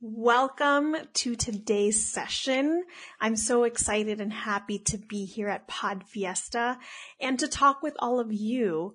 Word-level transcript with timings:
Welcome 0.00 0.94
to 1.14 1.34
today's 1.34 2.08
session. 2.08 2.84
I'm 3.20 3.34
so 3.34 3.64
excited 3.64 4.20
and 4.20 4.32
happy 4.32 4.78
to 4.78 4.96
be 4.96 5.24
here 5.24 5.48
at 5.48 5.66
Pod 5.66 6.04
Fiesta 6.06 6.78
and 7.20 7.36
to 7.40 7.48
talk 7.48 7.82
with 7.82 7.96
all 7.98 8.20
of 8.20 8.32
you. 8.32 8.94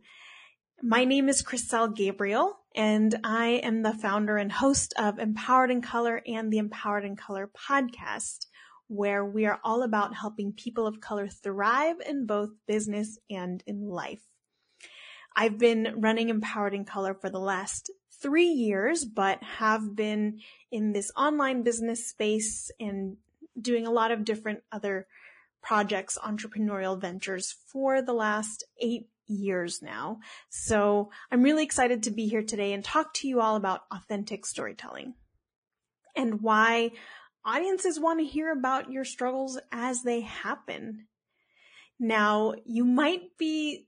My 0.82 1.04
name 1.04 1.28
is 1.28 1.44
Kriselle 1.44 1.94
Gabriel, 1.94 2.58
and 2.74 3.20
I 3.22 3.60
am 3.64 3.84
the 3.84 3.92
founder 3.92 4.38
and 4.38 4.50
host 4.50 4.94
of 4.98 5.20
Empowered 5.20 5.72
in 5.72 5.82
Color 5.82 6.22
and 6.26 6.54
the 6.54 6.60
Empowered 6.60 7.04
in 7.04 7.18
Color 7.18 7.52
podcast, 7.70 8.46
where 8.88 9.26
we 9.26 9.46
are 9.46 9.60
all 9.62 9.84
about 9.84 10.16
helping 10.16 10.54
people 10.54 10.88
of 10.88 11.02
color 11.02 11.28
thrive 11.28 11.98
in 12.08 12.26
both 12.26 12.52
business 12.66 13.20
and 13.30 13.62
in 13.68 13.90
life. 13.90 14.24
I've 15.36 15.58
been 15.58 15.96
running 15.98 16.30
Empowered 16.30 16.74
in 16.74 16.86
Color 16.86 17.14
for 17.16 17.30
the 17.30 17.42
last 17.42 17.92
three 18.24 18.48
years, 18.48 19.06
but 19.06 19.44
have 19.44 19.96
been 19.96 20.40
in 20.72 20.94
this 20.94 21.12
online 21.16 21.62
business 21.62 22.08
space 22.08 22.72
and 22.80 23.18
doing 23.60 23.86
a 23.86 23.92
lot 23.92 24.12
of 24.12 24.26
different 24.26 24.62
other 24.72 25.06
projects, 25.62 26.18
entrepreneurial 26.18 27.00
ventures 27.00 27.56
for 27.68 28.02
the 28.02 28.14
last 28.14 28.64
eight 28.82 29.10
years 29.28 29.82
now. 29.82 30.20
So 30.50 31.12
I'm 31.32 31.44
really 31.44 31.64
excited 31.64 32.04
to 32.04 32.12
be 32.12 32.28
here 32.28 32.44
today 32.44 32.74
and 32.74 32.84
talk 32.84 33.14
to 33.16 33.28
you 33.28 33.42
all 33.42 33.56
about 33.56 33.82
authentic 33.92 34.46
storytelling 34.46 35.14
and 36.16 36.42
why 36.42 36.92
audiences 37.46 38.00
want 38.00 38.20
to 38.20 38.26
hear 38.26 38.52
about 38.52 38.92
your 38.92 39.06
struggles 39.06 39.60
as 39.72 40.04
they 40.04 40.22
happen. 40.22 41.08
Now, 42.00 42.54
you 42.66 42.86
might 42.86 43.38
be 43.38 43.88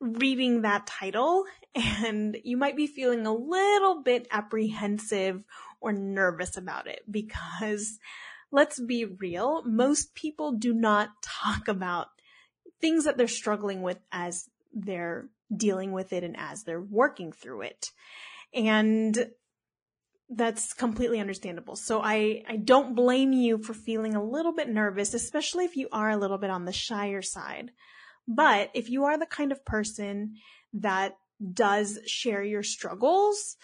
reading 0.00 0.62
that 0.62 0.86
title 0.86 1.44
and 1.74 2.36
you 2.44 2.56
might 2.56 2.76
be 2.76 2.86
feeling 2.86 3.26
a 3.26 3.34
little 3.34 4.02
bit 4.02 4.26
apprehensive 4.30 5.42
or 5.80 5.92
nervous 5.92 6.56
about 6.56 6.86
it 6.86 7.02
because 7.10 7.98
let's 8.50 8.80
be 8.80 9.04
real, 9.04 9.62
most 9.64 10.14
people 10.14 10.52
do 10.52 10.72
not 10.72 11.10
talk 11.22 11.68
about 11.68 12.08
things 12.80 13.04
that 13.04 13.16
they're 13.16 13.28
struggling 13.28 13.82
with 13.82 13.98
as 14.12 14.48
they're 14.72 15.28
dealing 15.54 15.92
with 15.92 16.12
it 16.12 16.24
and 16.24 16.36
as 16.38 16.64
they're 16.64 16.80
working 16.80 17.32
through 17.32 17.62
it. 17.62 17.90
And 18.52 19.30
that's 20.28 20.72
completely 20.72 21.20
understandable. 21.20 21.76
So 21.76 22.00
I, 22.02 22.42
I 22.48 22.56
don't 22.56 22.96
blame 22.96 23.32
you 23.32 23.58
for 23.58 23.74
feeling 23.74 24.14
a 24.14 24.24
little 24.24 24.52
bit 24.52 24.68
nervous, 24.68 25.14
especially 25.14 25.64
if 25.64 25.76
you 25.76 25.88
are 25.92 26.10
a 26.10 26.16
little 26.16 26.38
bit 26.38 26.50
on 26.50 26.64
the 26.64 26.72
shyer 26.72 27.22
side. 27.22 27.70
But 28.28 28.70
if 28.74 28.90
you 28.90 29.04
are 29.04 29.18
the 29.18 29.26
kind 29.26 29.52
of 29.52 29.64
person 29.64 30.36
that 30.72 31.16
does 31.52 31.98
share 32.06 32.42
your 32.42 32.62
struggles 32.62 33.56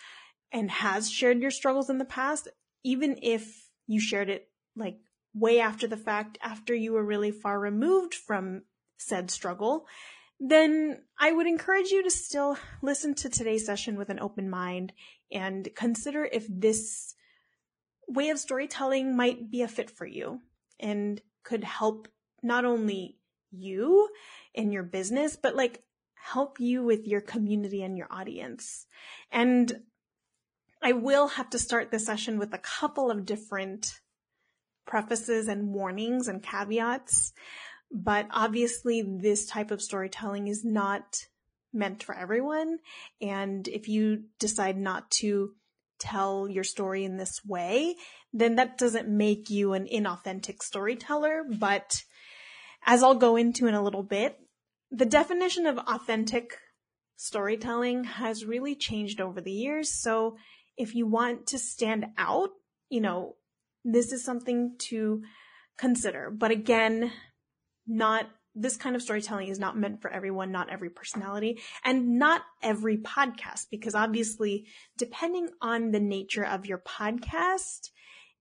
and 0.53 0.71
has 0.71 1.11
shared 1.11 1.41
your 1.41 1.51
struggles 1.51 1.91
in 1.91 1.99
the 1.99 2.05
past, 2.05 2.49
even 2.85 3.19
if 3.23 3.69
you 3.87 4.01
shared 4.01 4.29
it 4.29 4.49
like 4.77 4.99
way 5.35 5.61
after 5.61 5.87
the 5.87 5.97
fact, 5.97 6.39
after 6.43 6.75
you 6.75 6.93
were 6.93 7.05
really 7.05 7.31
far 7.31 7.59
removed 7.59 8.15
from 8.15 8.63
said 8.99 9.31
struggle, 9.31 9.87
then 10.39 11.03
I 11.19 11.33
would 11.33 11.47
encourage 11.47 11.91
you 11.91 12.03
to 12.03 12.11
still 12.11 12.57
listen 12.83 13.15
to 13.17 13.29
today's 13.29 13.65
session 13.65 13.97
with 13.97 14.11
an 14.11 14.21
open 14.21 14.51
mind 14.51 14.93
and 15.31 15.69
consider 15.75 16.25
if 16.25 16.47
this 16.49 17.15
way 18.09 18.31
of 18.31 18.39
storytelling 18.39 19.17
might 19.17 19.51
be 19.51 19.63
a 19.63 19.69
fit 19.69 19.91
for 19.91 20.07
you 20.07 20.41
and 20.79 21.21
could 21.45 21.65
help 21.65 22.09
not 22.43 22.65
only 22.65 23.19
you 23.53 24.09
in 24.55 24.73
your 24.73 24.83
business, 24.83 25.37
but 25.37 25.55
like 25.55 25.83
help 26.15 26.61
you 26.61 26.83
with 26.83 27.07
your 27.07 27.21
community 27.21 27.83
and 27.83 27.97
your 27.97 28.09
audience. 28.11 28.87
And 29.31 29.73
I 30.83 30.93
will 30.93 31.29
have 31.29 31.51
to 31.51 31.59
start 31.59 31.91
this 31.91 32.07
session 32.07 32.39
with 32.39 32.53
a 32.53 32.59
couple 32.59 33.11
of 33.11 33.25
different 33.25 34.01
prefaces 34.87 35.49
and 35.49 35.69
warnings 35.69 36.29
and 36.29 36.43
caveats. 36.43 37.33
But 37.91 38.27
obviously 38.31 39.03
this 39.03 39.47
type 39.47 39.71
of 39.71 39.83
storytelling 39.83 40.49
is 40.49 40.65
not 40.65 41.17
meant 41.73 42.03
for 42.03 42.15
everyone. 42.15 42.79
And 43.21 43.67
if 43.69 43.89
you 43.89 44.25
decide 44.39 44.77
not 44.77 45.11
to 45.13 45.53
tell 45.99 46.49
your 46.49 46.65
story 46.65 47.05
in 47.05 47.17
this 47.17 47.41
way, 47.47 47.95
then 48.33 48.57
that 48.57 48.79
doesn't 48.79 49.09
make 49.09 49.51
you 49.51 49.73
an 49.75 49.87
inauthentic 49.87 50.63
storyteller. 50.63 51.45
But 51.49 52.03
as 52.85 53.03
I'll 53.03 53.15
go 53.15 53.37
into 53.37 53.67
in 53.67 53.75
a 53.75 53.83
little 53.83 54.03
bit, 54.03 54.39
the 54.91 55.07
definition 55.07 55.67
of 55.67 55.79
authentic 55.79 56.59
storytelling 57.17 58.05
has 58.05 58.45
really 58.45 58.75
changed 58.75 59.21
over 59.21 59.41
the 59.41 59.53
years. 59.53 59.91
So 59.91 60.37
if 60.77 60.95
you 60.95 61.07
want 61.07 61.47
to 61.49 61.59
stand 61.59 62.07
out, 62.19 62.51
you 62.89 63.01
know, 63.01 63.37
this 63.85 64.13
is 64.13 64.25
something 64.25 64.75
to 64.79 65.23
consider. 65.79 66.31
But 66.31 66.51
again, 66.51 67.13
not 67.87 68.29
this 68.55 68.77
kind 68.77 68.95
of 68.95 69.03
storytelling 69.03 69.49
is 69.49 69.59
not 69.59 69.79
meant 69.79 70.03
for 70.03 70.11
everyone, 70.11 70.53
not 70.53 70.69
every 70.69 70.91
personality, 70.91 71.61
and 71.85 72.19
not 72.19 72.43
every 72.63 72.99
podcast, 72.99 73.69
because 73.71 73.95
obviously, 73.95 74.67
depending 74.99 75.49
on 75.63 75.91
the 75.91 76.01
nature 76.01 76.45
of 76.45 76.67
your 76.67 76.79
podcast, 76.79 77.89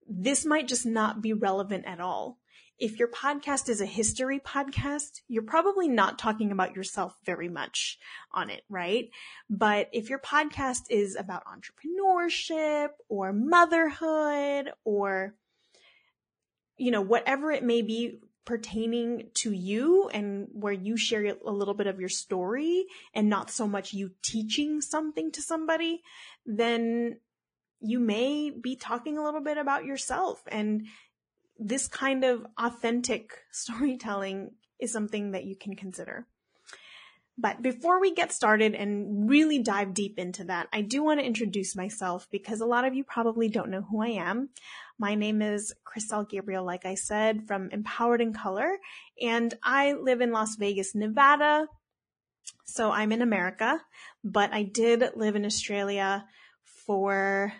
this 0.08 0.46
might 0.46 0.68
just 0.68 0.86
not 0.86 1.22
be 1.22 1.32
relevant 1.32 1.86
at 1.86 2.02
all 2.02 2.41
if 2.82 2.98
your 2.98 3.10
podcast 3.10 3.70
is 3.70 3.80
a 3.80 3.86
history 3.86 4.40
podcast, 4.40 5.22
you're 5.28 5.44
probably 5.44 5.88
not 5.88 6.18
talking 6.18 6.52
about 6.52 6.76
yourself 6.76 7.16
very 7.24 7.48
much 7.48 8.00
on 8.32 8.50
it, 8.50 8.64
right? 8.70 9.12
But 9.52 9.90
if 9.94 10.10
your 10.10 10.18
podcast 10.18 10.86
is 10.90 11.16
about 11.16 11.44
entrepreneurship 11.46 12.88
or 13.08 13.34
motherhood 13.34 14.72
or, 14.84 15.36
you 16.76 16.90
know, 16.90 17.02
whatever 17.02 17.52
it 17.52 17.64
may 17.64 17.84
be 17.84 18.18
pertaining 18.46 19.30
to 19.36 19.52
you 19.52 20.10
and 20.10 20.48
where 20.52 20.74
you 20.74 20.98
share 20.98 21.38
a 21.46 21.52
little 21.52 21.76
bit 21.76 21.86
of 21.86 22.00
your 22.00 22.10
story 22.10 22.88
and 23.14 23.30
not 23.30 23.52
so 23.52 23.68
much 23.68 23.94
you 23.94 24.10
teaching 24.24 24.82
something 24.82 25.32
to 25.34 25.42
somebody, 25.44 26.02
then 26.48 27.20
you 27.80 28.00
may 28.00 28.50
be 28.50 28.76
talking 28.76 29.20
a 29.20 29.24
little 29.24 29.42
bit 29.42 29.60
about 29.60 29.86
yourself 29.86 30.42
and 30.48 30.88
this 31.62 31.88
kind 31.88 32.24
of 32.24 32.46
authentic 32.58 33.32
storytelling 33.52 34.52
is 34.80 34.92
something 34.92 35.32
that 35.32 35.46
you 35.46 35.56
can 35.56 35.76
consider. 35.76 36.26
But 37.38 37.62
before 37.62 38.02
we 38.02 38.14
get 38.14 38.32
started 38.32 38.76
and 38.76 39.30
really 39.30 39.60
dive 39.60 39.94
deep 39.94 40.20
into 40.20 40.44
that, 40.46 40.68
I 40.74 40.82
do 40.82 41.02
want 41.02 41.20
to 41.20 41.26
introduce 41.26 41.76
myself 41.76 42.28
because 42.30 42.60
a 42.62 42.66
lot 42.66 42.86
of 42.86 42.94
you 42.94 43.04
probably 43.04 43.48
don't 43.48 43.70
know 43.70 43.82
who 43.82 44.02
I 44.02 44.10
am. 44.10 44.50
My 45.00 45.16
name 45.16 45.42
is 45.42 45.74
Kriselle 45.86 46.30
Gabriel, 46.30 46.66
like 46.66 46.86
I 46.86 46.96
said, 46.96 47.48
from 47.48 47.70
Empowered 47.72 48.22
in 48.22 48.34
Color, 48.34 48.78
and 49.20 49.54
I 49.64 49.94
live 49.94 50.22
in 50.22 50.32
Las 50.32 50.56
Vegas, 50.58 50.94
Nevada. 50.94 51.68
So 52.66 52.92
I'm 52.92 53.12
in 53.12 53.22
America, 53.22 53.80
but 54.24 54.54
I 54.54 54.64
did 54.64 55.04
live 55.16 55.36
in 55.36 55.46
Australia 55.46 56.26
for 56.86 57.54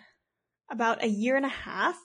about 0.70 1.02
a 1.02 1.08
year 1.08 1.36
and 1.36 1.46
a 1.46 1.48
half 1.48 1.96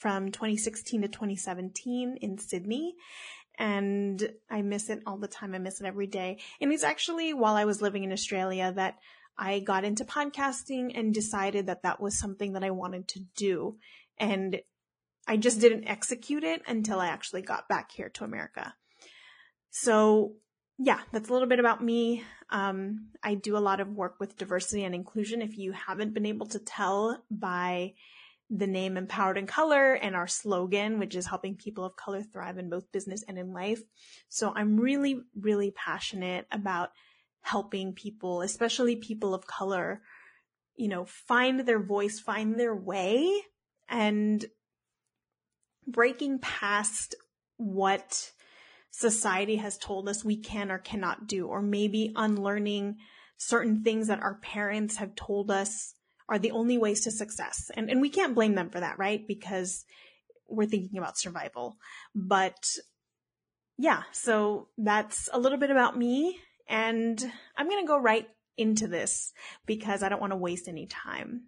from 0.00 0.32
2016 0.32 1.02
to 1.02 1.08
2017 1.08 2.16
in 2.20 2.38
Sydney. 2.38 2.94
And 3.58 4.32
I 4.50 4.62
miss 4.62 4.88
it 4.88 5.02
all 5.06 5.18
the 5.18 5.28
time. 5.28 5.54
I 5.54 5.58
miss 5.58 5.80
it 5.80 5.86
every 5.86 6.06
day. 6.06 6.38
And 6.60 6.72
it's 6.72 6.82
actually 6.82 7.34
while 7.34 7.54
I 7.54 7.66
was 7.66 7.82
living 7.82 8.04
in 8.04 8.12
Australia 8.12 8.72
that 8.74 8.96
I 9.36 9.60
got 9.60 9.84
into 9.84 10.04
podcasting 10.04 10.98
and 10.98 11.14
decided 11.14 11.66
that 11.66 11.82
that 11.82 12.00
was 12.00 12.18
something 12.18 12.54
that 12.54 12.64
I 12.64 12.70
wanted 12.70 13.08
to 13.08 13.20
do. 13.36 13.76
And 14.18 14.60
I 15.28 15.36
just 15.36 15.60
didn't 15.60 15.88
execute 15.88 16.42
it 16.42 16.62
until 16.66 16.98
I 16.98 17.08
actually 17.08 17.42
got 17.42 17.68
back 17.68 17.92
here 17.92 18.08
to 18.08 18.24
America. 18.24 18.74
So 19.70 20.32
yeah, 20.78 21.00
that's 21.12 21.28
a 21.28 21.32
little 21.32 21.48
bit 21.48 21.60
about 21.60 21.84
me. 21.84 22.24
Um, 22.48 23.08
I 23.22 23.34
do 23.34 23.56
a 23.56 23.58
lot 23.58 23.80
of 23.80 23.88
work 23.88 24.16
with 24.18 24.38
diversity 24.38 24.84
and 24.84 24.94
inclusion. 24.94 25.42
If 25.42 25.58
you 25.58 25.72
haven't 25.72 26.14
been 26.14 26.24
able 26.24 26.46
to 26.46 26.58
tell 26.58 27.22
by 27.30 27.92
the 28.50 28.66
name 28.66 28.96
Empowered 28.96 29.38
in 29.38 29.46
Color 29.46 29.94
and 29.94 30.16
our 30.16 30.26
slogan, 30.26 30.98
which 30.98 31.14
is 31.14 31.26
helping 31.26 31.54
people 31.54 31.84
of 31.84 31.94
color 31.94 32.22
thrive 32.22 32.58
in 32.58 32.68
both 32.68 32.90
business 32.90 33.22
and 33.28 33.38
in 33.38 33.52
life. 33.52 33.80
So 34.28 34.52
I'm 34.54 34.78
really, 34.78 35.20
really 35.38 35.70
passionate 35.70 36.46
about 36.50 36.90
helping 37.42 37.92
people, 37.92 38.42
especially 38.42 38.96
people 38.96 39.34
of 39.34 39.46
color, 39.46 40.02
you 40.74 40.88
know, 40.88 41.04
find 41.04 41.60
their 41.60 41.80
voice, 41.80 42.18
find 42.18 42.58
their 42.58 42.74
way 42.74 43.40
and 43.88 44.44
breaking 45.86 46.40
past 46.40 47.14
what 47.56 48.32
society 48.90 49.56
has 49.56 49.78
told 49.78 50.08
us 50.08 50.24
we 50.24 50.36
can 50.36 50.72
or 50.72 50.78
cannot 50.78 51.28
do, 51.28 51.46
or 51.46 51.62
maybe 51.62 52.12
unlearning 52.16 52.96
certain 53.36 53.82
things 53.82 54.08
that 54.08 54.20
our 54.20 54.34
parents 54.34 54.96
have 54.96 55.14
told 55.14 55.50
us 55.50 55.94
are 56.30 56.38
the 56.38 56.52
only 56.52 56.78
ways 56.78 57.00
to 57.02 57.10
success. 57.10 57.70
And, 57.76 57.90
and 57.90 58.00
we 58.00 58.08
can't 58.08 58.34
blame 58.34 58.54
them 58.54 58.70
for 58.70 58.80
that, 58.80 58.98
right? 58.98 59.26
Because 59.26 59.84
we're 60.48 60.66
thinking 60.66 60.98
about 60.98 61.18
survival. 61.18 61.76
But 62.14 62.76
yeah, 63.76 64.04
so 64.12 64.68
that's 64.78 65.28
a 65.32 65.38
little 65.38 65.58
bit 65.58 65.70
about 65.70 65.98
me. 65.98 66.38
And 66.68 67.20
I'm 67.56 67.68
going 67.68 67.82
to 67.82 67.88
go 67.88 67.98
right 67.98 68.28
into 68.56 68.86
this 68.86 69.32
because 69.66 70.02
I 70.02 70.08
don't 70.08 70.20
want 70.20 70.32
to 70.32 70.36
waste 70.36 70.68
any 70.68 70.86
time. 70.86 71.42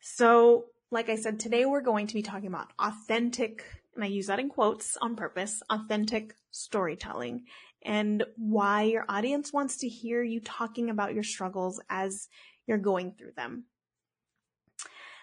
So, 0.00 0.66
like 0.90 1.10
I 1.10 1.16
said, 1.16 1.38
today 1.38 1.66
we're 1.66 1.82
going 1.82 2.06
to 2.06 2.14
be 2.14 2.22
talking 2.22 2.46
about 2.46 2.72
authentic, 2.78 3.64
and 3.94 4.02
I 4.02 4.06
use 4.06 4.28
that 4.28 4.38
in 4.38 4.48
quotes 4.48 4.96
on 4.96 5.16
purpose, 5.16 5.62
authentic 5.68 6.34
storytelling 6.50 7.44
and 7.82 8.24
why 8.36 8.82
your 8.82 9.04
audience 9.08 9.52
wants 9.52 9.78
to 9.78 9.88
hear 9.88 10.22
you 10.22 10.40
talking 10.40 10.90
about 10.90 11.14
your 11.14 11.22
struggles 11.22 11.80
as 11.88 12.28
you're 12.68 12.78
going 12.78 13.14
through 13.18 13.32
them. 13.36 13.64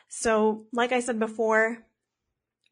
So, 0.09 0.65
like 0.73 0.91
I 0.91 0.99
said 0.99 1.19
before, 1.19 1.77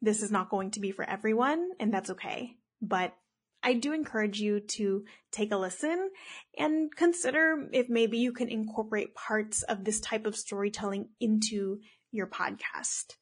this 0.01 0.21
is 0.21 0.31
not 0.31 0.49
going 0.49 0.71
to 0.71 0.79
be 0.79 0.91
for 0.91 1.09
everyone, 1.09 1.69
and 1.79 1.93
that's 1.93 2.09
okay. 2.09 2.57
But 2.81 3.15
I 3.63 3.73
do 3.73 3.93
encourage 3.93 4.39
you 4.39 4.59
to 4.59 5.05
take 5.31 5.53
a 5.53 5.57
listen 5.57 6.09
and 6.57 6.93
consider 6.93 7.69
if 7.71 7.87
maybe 7.87 8.17
you 8.17 8.33
can 8.33 8.49
incorporate 8.49 9.15
parts 9.15 9.63
of 9.63 9.85
this 9.85 10.01
type 10.01 10.25
of 10.25 10.35
storytelling 10.35 11.09
into 11.21 11.79
your 12.11 12.27
podcast. 12.27 13.15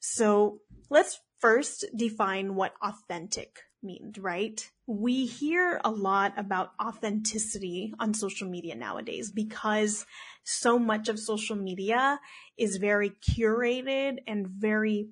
So 0.00 0.60
let's 0.90 1.18
first 1.38 1.86
define 1.96 2.54
what 2.54 2.74
authentic 2.82 3.60
means, 3.82 4.18
right? 4.18 4.70
We 4.86 5.26
hear 5.26 5.80
a 5.84 5.90
lot 5.90 6.34
about 6.36 6.72
authenticity 6.80 7.94
on 7.98 8.14
social 8.14 8.48
media 8.48 8.74
nowadays 8.74 9.30
because 9.30 10.06
so 10.44 10.78
much 10.78 11.08
of 11.08 11.18
social 11.18 11.56
media 11.56 12.20
is 12.58 12.76
very 12.76 13.10
curated 13.10 14.18
and 14.26 14.46
very 14.48 15.08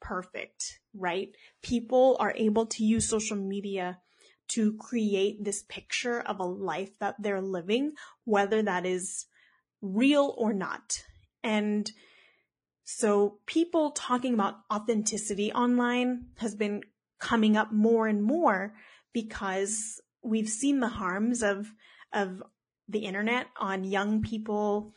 perfect, 0.00 0.80
right? 0.94 1.28
People 1.62 2.16
are 2.20 2.34
able 2.36 2.66
to 2.66 2.84
use 2.84 3.08
social 3.08 3.36
media 3.36 3.98
to 4.48 4.76
create 4.78 5.44
this 5.44 5.62
picture 5.68 6.20
of 6.20 6.40
a 6.40 6.44
life 6.44 6.90
that 6.98 7.14
they're 7.20 7.40
living, 7.40 7.92
whether 8.24 8.62
that 8.62 8.84
is 8.84 9.26
real 9.80 10.34
or 10.36 10.52
not. 10.52 11.04
And 11.44 11.90
so 12.84 13.38
people 13.46 13.92
talking 13.92 14.34
about 14.34 14.56
authenticity 14.72 15.52
online 15.52 16.26
has 16.38 16.56
been 16.56 16.82
coming 17.20 17.56
up 17.56 17.72
more 17.72 18.08
and 18.08 18.22
more 18.22 18.74
because 19.12 20.00
we've 20.22 20.48
seen 20.48 20.80
the 20.80 20.88
harms 20.88 21.42
of, 21.42 21.72
of 22.12 22.42
the 22.88 23.00
internet 23.00 23.46
on 23.58 23.84
young 23.84 24.22
people 24.22 24.92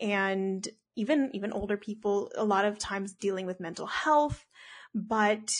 and 0.00 0.68
even, 0.96 1.30
even 1.32 1.52
older 1.52 1.76
people, 1.76 2.30
a 2.36 2.44
lot 2.44 2.64
of 2.64 2.78
times 2.78 3.14
dealing 3.14 3.46
with 3.46 3.60
mental 3.60 3.86
health, 3.86 4.44
but 4.94 5.50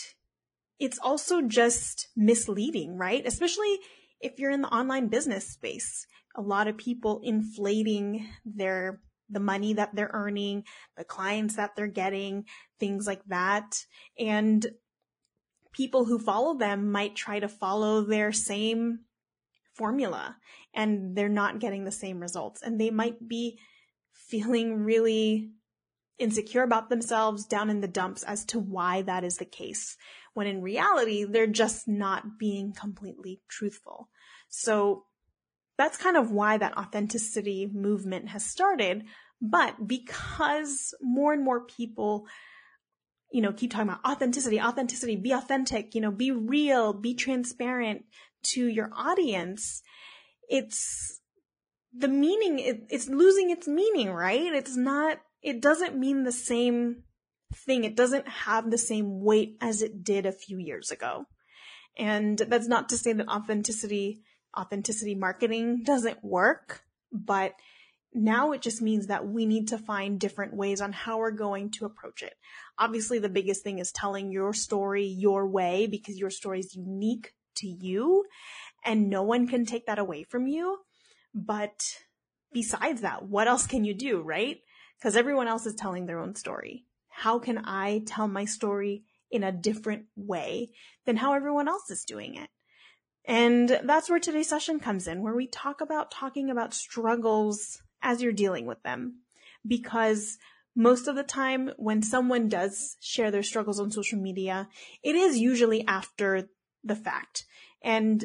it's 0.79 0.99
also 0.99 1.43
just 1.43 2.09
misleading, 2.17 2.97
right? 2.97 3.25
Especially 3.27 3.79
if 4.21 4.39
you're 4.39 4.51
in 4.51 4.63
the 4.63 4.69
online 4.69 5.09
business 5.09 5.49
space. 5.53 6.07
A 6.37 6.43
lot 6.43 6.69
of 6.69 6.77
people 6.77 7.21
inflating 7.25 8.29
their 8.45 9.01
the 9.31 9.41
money 9.41 9.75
that 9.75 9.95
they're 9.95 10.11
earning, 10.13 10.65
the 10.97 11.05
clients 11.05 11.57
that 11.57 11.77
they're 11.77 11.87
getting, 11.87 12.45
things 12.81 13.07
like 13.07 13.23
that. 13.27 13.85
And 14.19 14.67
people 15.79 16.05
who 16.05 16.19
follow 16.19 16.59
them 16.59 16.91
might 16.91 17.15
try 17.15 17.39
to 17.39 17.49
follow 17.49 18.03
their 18.03 18.33
same 18.33 18.99
formula 19.75 20.37
and 20.75 21.17
they're 21.17 21.29
not 21.29 21.61
getting 21.61 21.85
the 21.85 21.93
same 21.93 22.19
results. 22.19 22.61
And 22.63 22.81
they 22.81 22.91
might 22.91 23.29
be 23.29 23.61
feeling 24.13 24.83
really 24.83 25.53
insecure 26.19 26.65
about 26.65 26.91
themselves 26.91 27.47
down 27.47 27.71
in 27.71 27.81
the 27.81 27.87
dumps 27.87 28.25
as 28.25 28.45
to 28.47 28.59
why 28.59 29.03
that 29.03 29.23
is 29.23 29.37
the 29.37 29.45
case. 29.45 29.97
When 30.35 30.49
in 30.49 30.63
reality, 30.63 31.23
they're 31.23 31.47
just 31.47 31.87
not 31.87 32.41
being 32.41 32.73
completely 32.73 33.41
truthful. 33.49 34.09
So 34.49 35.05
that's 35.77 35.97
kind 35.97 36.17
of 36.17 36.33
why 36.33 36.59
that 36.59 36.77
authenticity 36.77 37.71
movement 37.73 38.31
has 38.31 38.45
started. 38.45 39.05
But 39.41 39.87
because 39.87 40.93
more 41.01 41.33
and 41.33 41.45
more 41.45 41.61
people, 41.61 42.27
you 43.31 43.43
know, 43.43 43.53
keep 43.53 43.71
talking 43.71 43.89
about 43.89 44.05
authenticity, 44.05 44.61
authenticity, 44.61 45.17
be 45.17 45.33
authentic, 45.33 45.95
you 45.95 46.01
know, 46.01 46.11
be 46.11 46.31
real, 46.31 46.93
be 46.93 47.15
transparent 47.15 48.05
to 48.43 48.67
your 48.67 48.91
audience, 48.95 49.83
it's 50.49 51.21
the 51.93 52.09
meaning, 52.09 52.59
it, 52.59 52.87
it's 52.91 53.09
losing 53.09 53.51
its 53.51 53.67
meaning, 53.67 54.11
right? 54.11 54.53
It's 54.55 54.77
not, 54.77 55.19
it 55.43 55.61
doesn't 55.61 55.99
mean 55.99 56.25
the 56.25 56.33
same 56.33 57.03
thing. 57.55 57.85
It 57.85 57.97
doesn't 57.97 58.29
have 58.29 58.71
the 58.71 58.79
same 58.79 59.23
weight 59.23 59.57
as 59.61 59.83
it 59.83 60.05
did 60.05 60.27
a 60.27 60.33
few 60.33 60.59
years 60.59 60.91
ago. 60.91 61.25
And 61.97 62.39
that's 62.39 62.69
not 62.69 62.91
to 62.91 62.97
say 62.97 63.13
that 63.13 63.29
authenticity 63.29 64.23
authenticity 64.57 65.15
marketing 65.15 65.83
doesn't 65.85 66.25
work, 66.25 66.83
but 67.13 67.53
now 68.15 68.53
it 68.53 68.63
just 68.63 68.81
means 68.81 69.09
that 69.09 69.27
we 69.27 69.45
need 69.47 69.69
to 69.69 69.79
find 69.79 70.19
different 70.19 70.55
ways 70.55 70.81
on 70.81 70.93
how 70.93 71.19
we're 71.19 71.31
going 71.31 71.71
to 71.73 71.85
approach 71.85 72.23
it. 72.23 72.35
Obviously, 72.79 73.19
the 73.19 73.29
biggest 73.29 73.63
thing 73.63 73.79
is 73.79 73.93
telling 73.93 74.33
your 74.33 74.53
story 74.53 75.05
your 75.05 75.47
way 75.47 75.87
because 75.87 76.19
your 76.19 76.31
story 76.31 76.61
is 76.61 76.75
unique 76.75 77.35
to 77.57 77.67
you 77.67 78.25
and 78.85 79.11
no 79.11 79.23
one 79.23 79.47
can 79.47 79.67
take 79.67 79.87
that 79.87 79.99
away 79.99 80.23
from 80.23 80.47
you. 80.47 80.79
But 81.35 81.99
besides 82.53 83.03
that, 83.03 83.25
what 83.25 83.49
else 83.49 83.67
can 83.67 83.85
you 83.85 83.95
do, 83.95 84.23
right? 84.23 84.59
Because 84.99 85.17
everyone 85.17 85.49
else 85.49 85.67
is 85.67 85.75
telling 85.75 86.07
their 86.07 86.21
own 86.21 86.35
story. 86.35 86.87
How 87.09 87.39
can 87.39 87.59
I 87.65 88.03
tell 88.07 88.29
my 88.29 88.45
story 88.47 89.05
in 89.31 89.45
a 89.45 89.53
different 89.53 90.07
way 90.17 90.71
than 91.05 91.17
how 91.17 91.35
everyone 91.35 91.69
else 91.69 91.91
is 91.91 92.05
doing 92.05 92.37
it? 92.37 92.49
And 93.27 93.81
that's 93.85 94.09
where 94.09 94.19
today's 94.19 94.49
session 94.49 94.81
comes 94.81 95.07
in, 95.07 95.23
where 95.23 95.35
we 95.35 95.47
talk 95.47 95.83
about 95.83 96.11
talking 96.11 96.49
about 96.49 96.73
struggles 96.73 97.83
as 98.03 98.23
you're 98.23 98.33
dealing 98.33 98.67
with 98.67 98.83
them. 98.83 99.21
Because 99.67 100.39
most 100.75 101.09
of 101.09 101.17
the 101.17 101.25
time 101.25 101.71
when 101.77 102.03
someone 102.03 102.49
does 102.49 102.97
share 103.01 103.31
their 103.31 103.43
struggles 103.43 103.81
on 103.81 103.91
social 103.91 104.19
media, 104.19 104.69
it 105.03 105.17
is 105.17 105.39
usually 105.39 105.87
after 105.87 106.49
the 106.85 106.97
fact. 106.97 107.45
And 107.83 108.25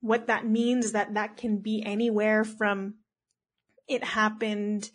what 0.00 0.26
that 0.26 0.46
means 0.46 0.86
is 0.86 0.92
that 0.92 1.14
that 1.14 1.36
can 1.36 1.58
be 1.58 1.82
anywhere 1.84 2.44
from 2.44 2.94
it 3.86 4.04
happened, 4.04 4.90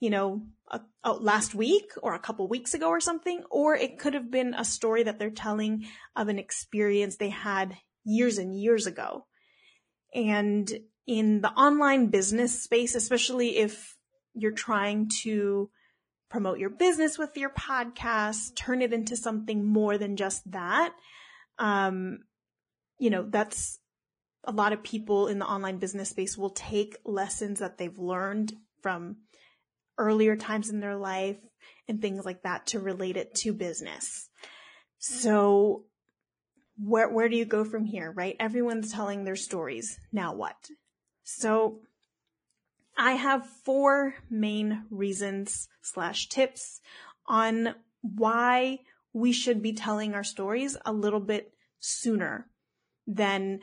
you 0.00 0.10
know, 0.10 0.42
a, 0.68 0.80
a 1.04 1.12
last 1.12 1.54
week 1.54 1.92
or 2.02 2.14
a 2.14 2.18
couple 2.18 2.48
weeks 2.48 2.74
ago 2.74 2.88
or 2.88 3.00
something, 3.00 3.42
or 3.50 3.76
it 3.76 3.98
could 3.98 4.14
have 4.14 4.30
been 4.30 4.54
a 4.54 4.64
story 4.64 5.02
that 5.02 5.18
they're 5.18 5.30
telling 5.30 5.86
of 6.16 6.28
an 6.28 6.38
experience 6.38 7.16
they 7.16 7.28
had 7.28 7.76
years 8.02 8.38
and 8.38 8.58
years 8.58 8.86
ago. 8.86 9.26
And 10.14 10.68
in 11.10 11.40
the 11.40 11.50
online 11.50 12.06
business 12.06 12.62
space, 12.62 12.94
especially 12.94 13.56
if 13.56 13.96
you're 14.32 14.52
trying 14.52 15.10
to 15.22 15.68
promote 16.30 16.60
your 16.60 16.70
business 16.70 17.18
with 17.18 17.36
your 17.36 17.50
podcast, 17.50 18.54
turn 18.54 18.80
it 18.80 18.92
into 18.92 19.16
something 19.16 19.66
more 19.66 19.98
than 19.98 20.14
just 20.14 20.48
that. 20.52 20.94
Um, 21.58 22.20
you 23.00 23.10
know, 23.10 23.26
that's 23.28 23.80
a 24.44 24.52
lot 24.52 24.72
of 24.72 24.84
people 24.84 25.26
in 25.26 25.40
the 25.40 25.46
online 25.46 25.78
business 25.78 26.10
space 26.10 26.38
will 26.38 26.50
take 26.50 26.96
lessons 27.04 27.58
that 27.58 27.76
they've 27.76 27.98
learned 27.98 28.52
from 28.80 29.16
earlier 29.98 30.36
times 30.36 30.70
in 30.70 30.78
their 30.78 30.96
life 30.96 31.38
and 31.88 32.00
things 32.00 32.24
like 32.24 32.44
that 32.44 32.68
to 32.68 32.78
relate 32.78 33.16
it 33.16 33.34
to 33.34 33.52
business. 33.52 34.28
So 34.98 35.86
where 36.78 37.08
where 37.08 37.28
do 37.28 37.36
you 37.36 37.46
go 37.46 37.64
from 37.64 37.84
here, 37.84 38.12
right? 38.12 38.36
Everyone's 38.38 38.92
telling 38.92 39.24
their 39.24 39.34
stories. 39.34 39.98
Now 40.12 40.36
what? 40.36 40.54
So 41.38 41.80
I 42.96 43.12
have 43.12 43.46
four 43.64 44.14
main 44.28 44.84
reasons 44.90 45.68
slash 45.80 46.28
tips 46.28 46.80
on 47.26 47.74
why 48.02 48.80
we 49.12 49.32
should 49.32 49.62
be 49.62 49.72
telling 49.72 50.14
our 50.14 50.24
stories 50.24 50.76
a 50.84 50.92
little 50.92 51.20
bit 51.20 51.52
sooner 51.78 52.46
than 53.06 53.60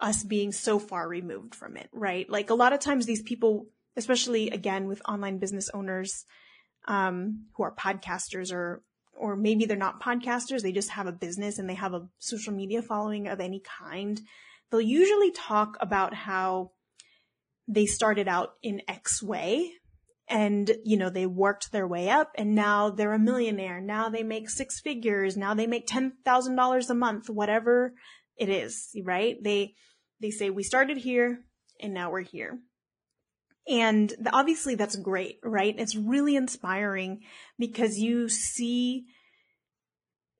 us 0.00 0.22
being 0.22 0.52
so 0.52 0.78
far 0.78 1.08
removed 1.08 1.54
from 1.54 1.76
it, 1.76 1.88
right? 1.92 2.28
Like 2.30 2.50
a 2.50 2.54
lot 2.54 2.72
of 2.72 2.80
times 2.80 3.06
these 3.06 3.22
people, 3.22 3.66
especially 3.96 4.50
again 4.50 4.86
with 4.86 5.02
online 5.08 5.38
business 5.38 5.68
owners, 5.74 6.24
um, 6.88 7.46
who 7.54 7.64
are 7.64 7.74
podcasters 7.74 8.52
or 8.52 8.82
or 9.12 9.36
maybe 9.36 9.66
they're 9.66 9.76
not 9.76 10.00
podcasters, 10.00 10.62
they 10.62 10.72
just 10.72 10.90
have 10.90 11.06
a 11.06 11.12
business 11.12 11.58
and 11.58 11.68
they 11.68 11.74
have 11.74 11.92
a 11.92 12.08
social 12.18 12.54
media 12.54 12.80
following 12.80 13.28
of 13.28 13.38
any 13.38 13.60
kind, 13.60 14.18
they'll 14.70 14.80
usually 14.80 15.30
talk 15.30 15.76
about 15.80 16.14
how 16.14 16.70
they 17.70 17.86
started 17.86 18.26
out 18.26 18.54
in 18.62 18.82
X 18.88 19.22
way 19.22 19.70
and, 20.28 20.70
you 20.84 20.96
know, 20.96 21.08
they 21.08 21.26
worked 21.26 21.70
their 21.70 21.86
way 21.86 22.10
up 22.10 22.32
and 22.34 22.54
now 22.54 22.90
they're 22.90 23.14
a 23.14 23.18
millionaire. 23.18 23.80
Now 23.80 24.08
they 24.08 24.24
make 24.24 24.50
six 24.50 24.80
figures. 24.80 25.36
Now 25.36 25.54
they 25.54 25.68
make 25.68 25.86
$10,000 25.86 26.90
a 26.90 26.94
month, 26.94 27.30
whatever 27.30 27.94
it 28.36 28.48
is, 28.48 28.90
right? 29.04 29.36
They, 29.42 29.74
they 30.20 30.30
say 30.30 30.50
we 30.50 30.64
started 30.64 30.98
here 30.98 31.44
and 31.80 31.94
now 31.94 32.10
we're 32.10 32.22
here. 32.22 32.58
And 33.68 34.12
obviously 34.32 34.74
that's 34.74 34.96
great, 34.96 35.38
right? 35.44 35.74
It's 35.78 35.94
really 35.94 36.34
inspiring 36.34 37.20
because 37.56 37.98
you 37.98 38.28
see, 38.28 39.04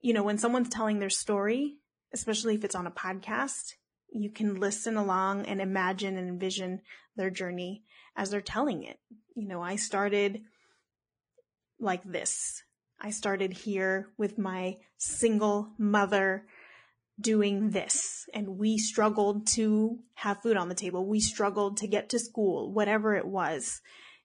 you 0.01 0.13
know, 0.13 0.23
when 0.23 0.37
someone's 0.37 0.69
telling 0.69 0.99
their 0.99 1.09
story, 1.09 1.77
especially 2.13 2.55
if 2.55 2.65
it's 2.65 2.75
on 2.75 2.87
a 2.87 2.91
podcast, 2.91 3.75
you 4.11 4.29
can 4.29 4.59
listen 4.59 4.97
along 4.97 5.45
and 5.45 5.61
imagine 5.61 6.17
and 6.17 6.27
envision 6.27 6.81
their 7.15 7.29
journey 7.29 7.83
as 8.15 8.29
they're 8.29 8.41
telling 8.41 8.83
it. 8.83 8.99
You 9.35 9.47
know, 9.47 9.61
I 9.61 9.75
started 9.75 10.41
like 11.79 12.03
this. 12.03 12.63
I 12.99 13.09
started 13.09 13.53
here 13.53 14.09
with 14.17 14.37
my 14.37 14.77
single 14.97 15.69
mother 15.77 16.45
doing 17.19 17.71
this 17.71 18.27
and 18.33 18.57
we 18.57 18.77
struggled 18.77 19.47
to 19.47 19.99
have 20.13 20.41
food 20.41 20.57
on 20.57 20.69
the 20.69 20.75
table. 20.75 21.05
We 21.05 21.19
struggled 21.19 21.77
to 21.77 21.87
get 21.87 22.09
to 22.09 22.19
school, 22.19 22.71
whatever 22.71 23.15
it 23.15 23.25
was. 23.25 23.81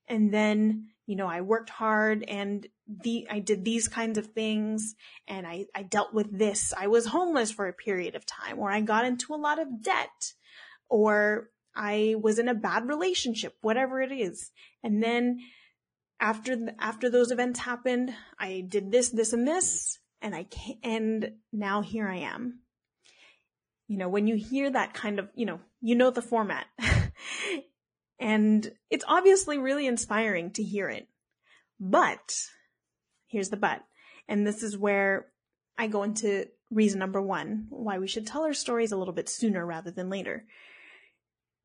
And 0.08 0.32
then, 0.32 0.88
you 1.06 1.16
know, 1.16 1.26
I 1.26 1.40
worked 1.40 1.70
hard 1.70 2.24
and 2.28 2.66
the, 2.86 3.26
I 3.30 3.40
did 3.40 3.64
these 3.64 3.88
kinds 3.88 4.18
of 4.18 4.28
things 4.28 4.94
and 5.26 5.46
I, 5.46 5.66
I 5.74 5.82
dealt 5.82 6.14
with 6.14 6.38
this. 6.38 6.72
I 6.76 6.86
was 6.86 7.06
homeless 7.06 7.50
for 7.50 7.66
a 7.66 7.72
period 7.72 8.14
of 8.14 8.26
time 8.26 8.58
or 8.58 8.70
I 8.70 8.80
got 8.80 9.04
into 9.04 9.34
a 9.34 9.36
lot 9.36 9.58
of 9.58 9.82
debt 9.82 10.32
or 10.88 11.50
I 11.76 12.16
was 12.20 12.38
in 12.38 12.48
a 12.48 12.54
bad 12.54 12.88
relationship, 12.88 13.54
whatever 13.60 14.00
it 14.00 14.12
is. 14.12 14.50
And 14.82 15.02
then 15.02 15.40
after, 16.18 16.56
after 16.78 17.10
those 17.10 17.30
events 17.30 17.60
happened, 17.60 18.12
I 18.38 18.64
did 18.66 18.90
this, 18.90 19.10
this 19.10 19.32
and 19.32 19.46
this 19.46 19.98
and 20.22 20.34
I 20.34 20.44
can't. 20.44 20.78
and 20.82 21.32
now 21.52 21.82
here 21.82 22.08
I 22.08 22.16
am 22.16 22.60
you 23.88 23.98
know, 23.98 24.08
when 24.08 24.26
you 24.26 24.36
hear 24.36 24.70
that 24.70 24.94
kind 24.94 25.18
of, 25.18 25.28
you 25.34 25.46
know, 25.46 25.60
you 25.80 25.94
know 25.94 26.10
the 26.10 26.22
format. 26.22 26.66
and 28.20 28.70
it's 28.90 29.04
obviously 29.06 29.58
really 29.58 29.86
inspiring 29.86 30.50
to 30.52 30.62
hear 30.62 30.88
it. 30.88 31.06
But 31.78 32.36
here's 33.26 33.50
the 33.50 33.56
but. 33.56 33.82
And 34.28 34.46
this 34.46 34.62
is 34.62 34.76
where 34.76 35.26
I 35.78 35.86
go 35.86 36.02
into 36.02 36.48
reason 36.70 36.98
number 36.98 37.22
one, 37.22 37.66
why 37.70 37.98
we 37.98 38.08
should 38.08 38.26
tell 38.26 38.42
our 38.42 38.54
stories 38.54 38.90
a 38.90 38.96
little 38.96 39.14
bit 39.14 39.28
sooner 39.28 39.64
rather 39.64 39.92
than 39.92 40.10
later. 40.10 40.46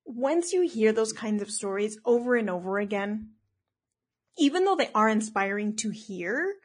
Once 0.06 0.54
you 0.54 0.68
hear 0.68 0.92
those 0.92 1.14
kinds 1.14 1.42
of 1.42 1.52
stories 1.52 1.98
over 2.06 2.36
and 2.36 2.50
over 2.50 2.80
again, 2.80 3.30
even 4.38 4.66
though 4.66 4.76
they 4.76 4.90
are 4.94 5.10
inspiring 5.10 5.76
to 5.76 5.90
hear, 5.90 6.56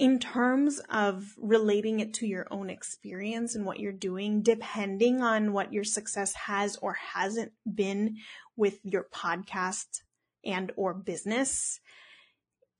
in 0.00 0.18
terms 0.18 0.80
of 0.88 1.34
relating 1.36 2.00
it 2.00 2.14
to 2.14 2.26
your 2.26 2.46
own 2.50 2.70
experience 2.70 3.54
and 3.54 3.66
what 3.66 3.78
you're 3.78 3.92
doing, 3.92 4.40
depending 4.40 5.20
on 5.20 5.52
what 5.52 5.74
your 5.74 5.84
success 5.84 6.32
has 6.32 6.76
or 6.76 6.94
hasn't 6.94 7.52
been 7.74 8.16
with 8.56 8.78
your 8.82 9.06
podcast 9.14 10.00
and 10.42 10.72
or 10.76 10.94
business, 10.94 11.80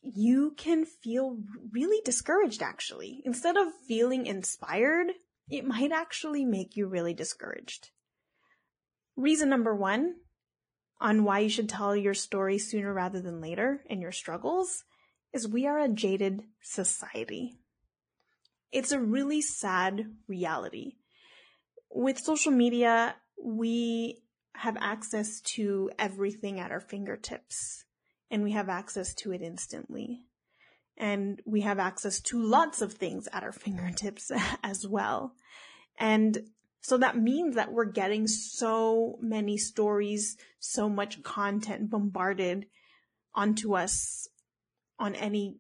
you 0.00 0.54
can 0.56 0.86
feel 0.86 1.36
really 1.72 2.00
discouraged 2.06 2.62
actually. 2.62 3.20
Instead 3.26 3.58
of 3.58 3.68
feeling 3.86 4.24
inspired, 4.24 5.08
it 5.50 5.66
might 5.66 5.92
actually 5.92 6.46
make 6.46 6.74
you 6.74 6.86
really 6.86 7.12
discouraged. 7.12 7.90
Reason 9.17 9.49
number 9.49 9.75
one 9.75 10.14
on 11.00 11.25
why 11.25 11.40
you 11.40 11.49
should 11.49 11.69
tell 11.69 11.97
your 11.97 12.14
story 12.14 12.59
sooner 12.59 12.93
rather 12.93 13.21
than 13.21 13.40
later 13.40 13.83
and 13.88 14.02
your 14.02 14.12
struggles 14.12 14.85
is 15.33 15.49
we 15.49 15.67
are 15.67 15.79
a 15.79 15.88
jaded 15.88 16.43
society. 16.62 17.55
It's 18.73 18.93
a 18.93 19.00
really 19.00 19.40
sad 19.40 20.07
reality. 20.29 20.95
With 21.90 22.19
social 22.19 22.52
media, 22.52 23.17
we 23.43 24.23
have 24.55 24.76
access 24.81 25.40
to 25.40 25.90
everything 25.99 26.61
at 26.61 26.71
our 26.71 26.81
fingertips 26.81 27.85
and 28.31 28.43
we 28.43 28.52
have 28.52 28.69
access 28.69 29.14
to 29.14 29.33
it 29.33 29.43
instantly. 29.43 30.23
And 30.97 31.40
we 31.47 31.62
have 31.62 31.79
access 31.79 32.21
to 32.23 32.43
lots 32.43 32.83
of 32.83 32.93
things 32.93 33.26
at 33.33 33.43
our 33.43 33.52
fingertips 33.52 34.31
as 34.62 34.87
well. 34.87 35.35
And 35.99 36.38
so 36.80 36.96
that 36.99 37.16
means 37.16 37.56
that 37.56 37.72
we're 37.72 37.84
getting 37.84 38.26
so 38.26 39.18
many 39.20 39.56
stories, 39.58 40.37
so 40.58 40.88
much 40.88 41.22
content 41.22 41.90
bombarded 41.90 42.66
onto 43.34 43.76
us 43.76 44.28
on 44.99 45.14
any 45.14 45.58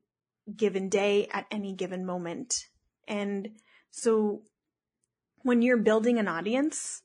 given 0.56 0.88
day 0.88 1.28
at 1.32 1.46
any 1.50 1.74
given 1.74 2.04
moment. 2.04 2.68
And 3.06 3.50
so 3.90 4.42
when 5.42 5.62
you're 5.62 5.76
building 5.76 6.18
an 6.18 6.28
audience, 6.28 7.02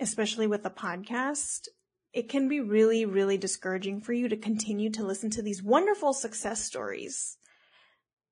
especially 0.00 0.46
with 0.46 0.64
a 0.64 0.70
podcast, 0.70 1.68
it 2.12 2.28
can 2.28 2.48
be 2.48 2.60
really, 2.60 3.04
really 3.04 3.38
discouraging 3.38 4.00
for 4.00 4.12
you 4.12 4.28
to 4.28 4.36
continue 4.36 4.90
to 4.90 5.04
listen 5.04 5.30
to 5.30 5.42
these 5.42 5.62
wonderful 5.62 6.12
success 6.12 6.64
stories. 6.64 7.36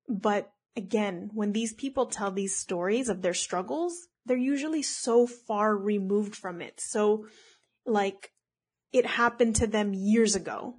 But 0.09 0.51
again, 0.77 1.31
when 1.33 1.53
these 1.53 1.73
people 1.75 2.07
tell 2.07 2.33
these 2.33 2.57
stories 2.57 3.09
of 3.09 3.23
their 3.23 3.35
struggles, 3.35 4.09
they're 4.29 4.37
usually 4.37 4.83
so 4.83 5.27
far 5.27 5.77
removed 5.77 6.37
from 6.37 6.61
it. 6.61 6.81
So 6.81 7.27
like 7.87 8.31
it 8.93 9.07
happened 9.07 9.57
to 9.57 9.67
them 9.67 9.95
years 9.95 10.35
ago 10.35 10.77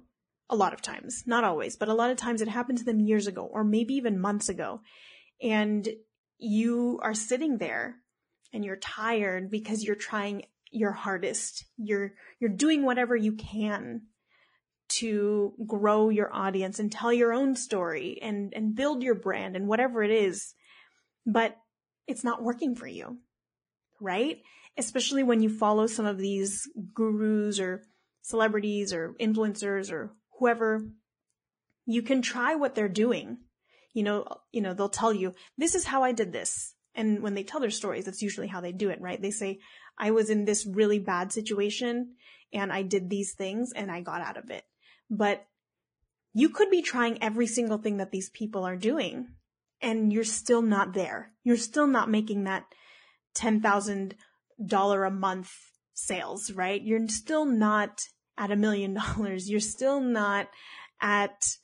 a 0.48 0.56
lot 0.56 0.74
of 0.74 0.82
times, 0.82 1.24
not 1.26 1.44
always, 1.44 1.76
but 1.76 1.88
a 1.88 1.94
lot 1.94 2.10
of 2.10 2.16
times 2.16 2.40
it 2.40 2.48
happened 2.48 2.78
to 2.78 2.84
them 2.84 3.00
years 3.00 3.26
ago 3.26 3.44
or 3.44 3.62
maybe 3.62 3.94
even 3.94 4.20
months 4.20 4.48
ago. 4.48 4.80
And 5.40 5.88
you 6.38 6.98
are 7.02 7.14
sitting 7.14 7.58
there 7.58 7.96
and 8.52 8.64
you're 8.64 8.76
tired 8.76 9.50
because 9.50 9.84
you're 9.84 9.94
trying 9.94 10.42
your 10.70 10.92
hardest. 10.92 11.64
You're, 11.76 12.14
you're 12.40 12.50
doing 12.50 12.84
whatever 12.84 13.14
you 13.14 13.32
can 13.32 14.02
to 14.88 15.52
grow 15.66 16.08
your 16.08 16.34
audience 16.34 16.80
and 16.80 16.90
tell 16.90 17.12
your 17.12 17.32
own 17.32 17.54
story 17.54 18.18
and, 18.20 18.52
and 18.54 18.74
build 18.74 19.04
your 19.04 19.14
brand 19.14 19.54
and 19.54 19.68
whatever 19.68 20.02
it 20.02 20.10
is. 20.10 20.54
But 21.24 21.56
it's 22.08 22.24
not 22.24 22.42
working 22.42 22.74
for 22.74 22.88
you, 22.88 23.18
right? 24.00 24.38
Especially 24.76 25.22
when 25.22 25.42
you 25.42 25.48
follow 25.48 25.86
some 25.86 26.06
of 26.06 26.18
these 26.18 26.68
gurus 26.94 27.60
or 27.60 27.82
celebrities 28.22 28.92
or 28.92 29.14
influencers 29.20 29.92
or 29.92 30.12
whoever, 30.38 30.82
you 31.86 32.02
can 32.02 32.22
try 32.22 32.54
what 32.54 32.74
they're 32.74 32.88
doing. 32.88 33.38
You 33.92 34.04
know, 34.04 34.26
you 34.52 34.60
know, 34.60 34.74
they'll 34.74 34.88
tell 34.88 35.12
you, 35.12 35.34
this 35.58 35.74
is 35.74 35.84
how 35.84 36.02
I 36.02 36.12
did 36.12 36.32
this. 36.32 36.74
And 36.94 37.22
when 37.22 37.34
they 37.34 37.42
tell 37.42 37.60
their 37.60 37.70
stories, 37.70 38.04
that's 38.04 38.22
usually 38.22 38.48
how 38.48 38.60
they 38.60 38.72
do 38.72 38.90
it, 38.90 39.00
right? 39.00 39.20
They 39.20 39.30
say, 39.30 39.58
I 39.98 40.10
was 40.10 40.30
in 40.30 40.44
this 40.44 40.66
really 40.66 40.98
bad 40.98 41.32
situation 41.32 42.14
and 42.52 42.72
I 42.72 42.82
did 42.82 43.08
these 43.08 43.34
things 43.34 43.72
and 43.74 43.90
I 43.90 44.00
got 44.00 44.22
out 44.22 44.36
of 44.36 44.50
it. 44.50 44.64
But 45.08 45.46
you 46.32 46.48
could 46.48 46.70
be 46.70 46.82
trying 46.82 47.22
every 47.22 47.46
single 47.46 47.78
thing 47.78 47.96
that 47.98 48.12
these 48.12 48.30
people 48.30 48.64
are 48.64 48.76
doing 48.76 49.28
and 49.80 50.12
you're 50.12 50.24
still 50.24 50.62
not 50.62 50.94
there. 50.94 51.32
You're 51.42 51.56
still 51.56 51.86
not 51.86 52.10
making 52.10 52.44
that 52.44 52.64
$10,000 53.36 55.06
a 55.06 55.10
month 55.10 55.52
sales, 55.94 56.50
right? 56.52 56.82
You're 56.82 57.08
still 57.08 57.44
not 57.44 58.00
at 58.36 58.50
a 58.50 58.56
million 58.56 58.94
dollars, 59.16 59.48
you're 59.48 59.60
still 59.60 60.00
not 60.00 60.48
at 61.00 61.56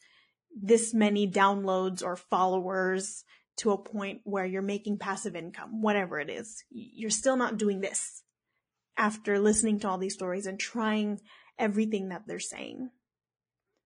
this 0.58 0.94
many 0.94 1.30
downloads 1.30 2.02
or 2.02 2.16
followers 2.16 3.24
to 3.58 3.70
a 3.70 3.78
point 3.78 4.20
where 4.24 4.44
you're 4.44 4.62
making 4.62 4.98
passive 4.98 5.34
income, 5.34 5.82
whatever 5.82 6.18
it 6.20 6.30
is. 6.30 6.64
You're 6.70 7.10
still 7.10 7.36
not 7.36 7.58
doing 7.58 7.80
this 7.80 8.22
after 8.96 9.38
listening 9.38 9.80
to 9.80 9.88
all 9.88 9.98
these 9.98 10.14
stories 10.14 10.46
and 10.46 10.58
trying 10.58 11.20
everything 11.58 12.08
that 12.08 12.22
they're 12.26 12.38
saying. 12.38 12.90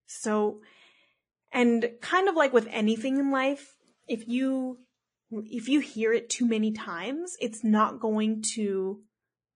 So, 0.07 0.61
and 1.53 1.89
kind 2.01 2.29
of 2.29 2.35
like 2.35 2.53
with 2.53 2.69
anything 2.71 3.19
in 3.19 3.31
life, 3.31 3.77
if 4.09 4.27
you, 4.27 4.79
if 5.33 5.69
you 5.69 5.81
hear 5.81 6.13
it 6.13 6.29
too 6.29 6.47
many 6.47 6.73
times, 6.73 7.37
it's 7.41 7.63
not 7.63 8.01
going 8.01 8.43
to 8.55 9.01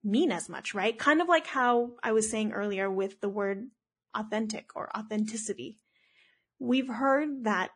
mean 0.03 0.31
as 0.31 0.49
much, 0.49 0.75
right? 0.75 0.99
Kind 0.99 1.21
of 1.21 1.29
like 1.29 1.47
how 1.47 1.93
I 2.03 2.13
was 2.13 2.31
saying 2.31 2.53
earlier 2.53 2.91
with 2.91 3.21
the 3.21 3.29
word 3.29 3.69
authentic 4.15 4.71
or 4.77 4.91
authenticity. 4.97 5.79
We've 6.59 6.89
heard 6.89 7.45
that 7.45 7.71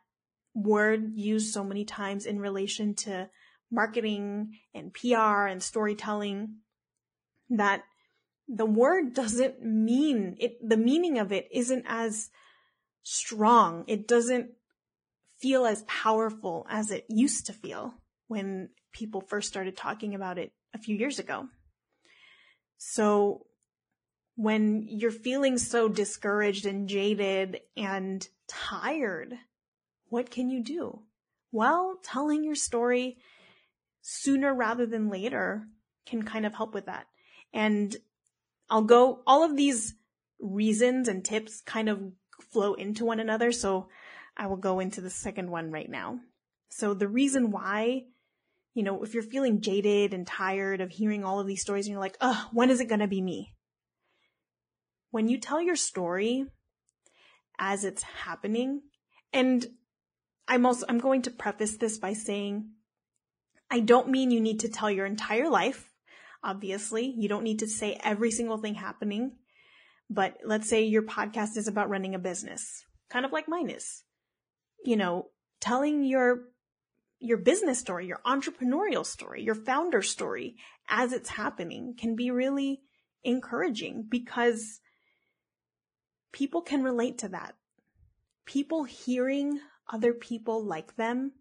word 0.55 1.13
used 1.15 1.53
so 1.53 1.65
many 1.65 1.85
times 1.85 2.27
in 2.27 2.39
relation 2.39 2.95
to 2.95 3.31
marketing 3.71 4.59
and 4.75 4.95
PR 4.95 5.47
and 5.47 5.63
storytelling 5.63 6.59
that 7.51 7.83
the 8.47 8.67
word 8.67 9.15
doesn't 9.15 9.63
mean 9.63 10.37
it, 10.39 10.57
the 10.67 10.77
meaning 10.77 11.19
of 11.19 11.33
it 11.33 11.49
isn't 11.53 11.85
as 11.87 12.31
strong. 13.03 13.85
It 13.87 14.09
doesn't 14.09 14.51
feel 15.41 15.67
as 15.67 15.83
powerful 15.85 16.67
as 16.69 16.91
it 16.91 17.05
used 17.09 17.47
to 17.47 17.53
feel 17.53 17.95
when 18.27 18.69
people 18.93 19.21
first 19.21 19.49
started 19.49 19.77
talking 19.77 20.15
about 20.15 20.39
it 20.39 20.53
a 20.75 20.79
few 20.79 20.97
years 20.97 21.19
ago. 21.19 21.49
So 22.79 23.47
when 24.37 24.85
you're 24.89 25.11
feeling 25.11 25.59
so 25.59 25.89
discouraged 25.89 26.67
and 26.67 26.89
jaded 26.89 27.61
and 27.77 28.27
tired, 28.47 29.35
what 30.09 30.31
can 30.31 30.49
you 30.49 30.63
do? 30.63 31.03
Well, 31.51 31.99
telling 32.03 32.45
your 32.45 32.55
story 32.55 33.19
sooner 34.01 34.55
rather 34.55 34.87
than 34.87 35.11
later 35.11 35.67
can 36.07 36.23
kind 36.23 36.47
of 36.47 36.55
help 36.55 36.75
with 36.75 36.87
that. 36.87 37.07
And 37.53 37.97
I'll 38.71 38.83
go, 38.83 39.23
all 39.27 39.45
of 39.45 39.57
these 39.57 39.95
reasons 40.41 41.09
and 41.09 41.25
tips 41.25 41.61
kind 41.61 41.89
of 41.89 42.01
flow 42.53 42.75
into 42.75 43.05
one 43.05 43.21
another. 43.21 43.51
So 43.51 43.89
I 44.39 44.47
will 44.47 44.57
go 44.57 44.81
into 44.81 45.01
the 45.01 45.11
second 45.11 45.51
one 45.51 45.71
right 45.71 45.91
now. 45.91 46.21
So 46.71 46.95
the 46.95 47.09
reason 47.09 47.51
why, 47.51 48.05
you 48.75 48.83
know, 48.83 49.03
if 49.03 49.15
you're 49.15 49.23
feeling 49.23 49.61
jaded 49.61 50.15
and 50.15 50.27
tired 50.27 50.81
of 50.81 50.91
hearing 50.91 51.25
all 51.25 51.41
of 51.41 51.47
these 51.47 51.63
stories 51.63 51.87
and 51.87 51.93
you're 51.93 52.01
like, 52.01 52.17
oh, 52.21 52.49
when 52.53 52.71
is 52.71 52.81
it 52.81 52.89
going 52.89 53.01
to 53.01 53.09
be 53.09 53.21
me? 53.21 53.55
When 55.11 55.29
you 55.29 55.39
tell 55.39 55.61
your 55.61 55.77
story 55.77 56.47
as 57.59 57.85
it's 57.85 58.03
happening, 58.03 58.83
and 59.33 59.67
I'm 60.47 60.65
also, 60.67 60.87
I'm 60.89 60.99
going 60.99 61.23
to 61.23 61.31
preface 61.31 61.77
this 61.77 61.99
by 61.99 62.13
saying, 62.13 62.71
I 63.71 63.81
don't 63.81 64.09
mean 64.09 64.31
you 64.31 64.41
need 64.41 64.61
to 64.61 64.69
tell 64.69 64.91
your 64.91 65.07
entire 65.07 65.51
life. 65.51 65.91
Obviously, 66.43 67.07
you 67.07 67.29
don't 67.29 67.43
need 67.43 67.59
to 67.59 67.67
say 67.67 67.99
every 68.05 68.31
single 68.31 68.59
thing 68.59 68.75
happening. 68.75 69.33
But 70.09 70.39
let's 70.45 70.69
say 70.69 70.85
your 70.85 71.03
podcast 71.03 71.57
is 71.57 71.69
about 71.69 71.91
running 71.91 72.15
a 72.15 72.19
business, 72.19 72.85
kind 73.11 73.27
of 73.27 73.33
like 73.33 73.49
mine 73.49 73.69
is. 73.69 74.05
You 74.85 74.97
know, 74.97 75.31
telling 75.61 76.05
your 76.05 76.45
your 77.21 77.39
business 77.39 77.79
story, 77.79 78.07
your 78.07 78.21
entrepreneurial 78.25 79.05
story, 79.05 79.43
your 79.43 79.55
founder 79.55 80.03
story 80.03 80.57
as 80.89 81.13
it's 81.13 81.31
happening 81.31 81.95
can 81.99 82.15
be 82.15 82.31
really 82.31 82.81
encouraging 83.25 84.07
because 84.09 84.81
people 86.33 86.63
can 86.63 86.83
relate 86.83 87.19
to 87.19 87.29
that. 87.29 87.55
People 88.45 88.85
hearing 88.85 89.61
other 89.93 90.13
people 90.13 90.65
like 90.65 90.97
them 90.97 91.33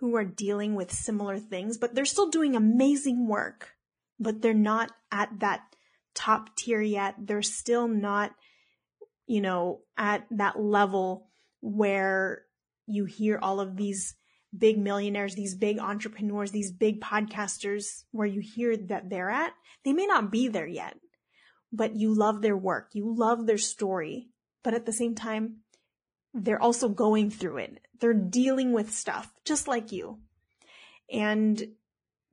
who 0.00 0.16
are 0.16 0.24
dealing 0.24 0.74
with 0.74 0.90
similar 0.90 1.38
things, 1.38 1.78
but 1.78 1.94
they're 1.94 2.04
still 2.04 2.30
doing 2.30 2.56
amazing 2.56 3.28
work, 3.28 3.70
but 4.18 4.40
they're 4.40 4.54
not 4.54 4.90
at 5.12 5.28
that 5.40 5.60
top 6.14 6.56
tier 6.56 6.80
yet. 6.80 7.14
They're 7.18 7.42
still 7.42 7.86
not, 7.86 8.32
you 9.26 9.40
know, 9.40 9.80
at 9.96 10.26
that 10.30 10.58
level 10.58 11.28
where 11.60 12.42
you 12.86 13.04
hear 13.04 13.38
all 13.40 13.60
of 13.60 13.76
these 13.76 14.16
big 14.56 14.78
millionaires, 14.78 15.34
these 15.34 15.54
big 15.54 15.78
entrepreneurs, 15.78 16.50
these 16.50 16.72
big 16.72 17.00
podcasters 17.00 18.04
where 18.10 18.26
you 18.26 18.40
hear 18.40 18.76
that 18.76 19.08
they're 19.08 19.30
at. 19.30 19.52
They 19.84 19.92
may 19.92 20.06
not 20.06 20.30
be 20.30 20.48
there 20.48 20.66
yet, 20.66 20.96
but 21.72 21.96
you 21.96 22.14
love 22.14 22.42
their 22.42 22.56
work. 22.56 22.90
You 22.92 23.14
love 23.14 23.46
their 23.46 23.58
story. 23.58 24.28
But 24.62 24.74
at 24.74 24.86
the 24.86 24.92
same 24.92 25.14
time, 25.14 25.58
they're 26.34 26.62
also 26.62 26.88
going 26.88 27.30
through 27.30 27.58
it. 27.58 27.78
They're 28.00 28.14
dealing 28.14 28.72
with 28.72 28.92
stuff 28.92 29.32
just 29.44 29.68
like 29.68 29.92
you. 29.92 30.18
And, 31.10 31.62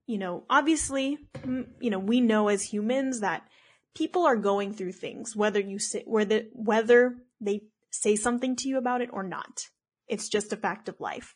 you 0.06 0.18
know, 0.18 0.44
obviously, 0.50 1.18
mm, 1.36 1.68
you 1.80 1.90
know, 1.90 2.00
we 2.00 2.22
know 2.22 2.48
as 2.50 2.64
humans 2.64 3.22
that 3.22 3.48
people 3.96 4.26
are 4.26 4.38
going 4.38 4.74
through 4.74 4.94
things, 4.94 5.36
whether 5.36 5.60
you 5.60 5.80
say, 5.80 6.04
whether, 6.06 6.44
whether 6.54 7.18
they 7.42 7.64
say 7.92 8.16
something 8.16 8.56
to 8.58 8.70
you 8.70 8.78
about 8.78 9.02
it 9.02 9.10
or 9.12 9.24
not. 9.24 9.70
It's 10.10 10.28
just 10.28 10.52
a 10.52 10.58
fact 10.58 10.90
of 10.90 11.00
life. 11.00 11.36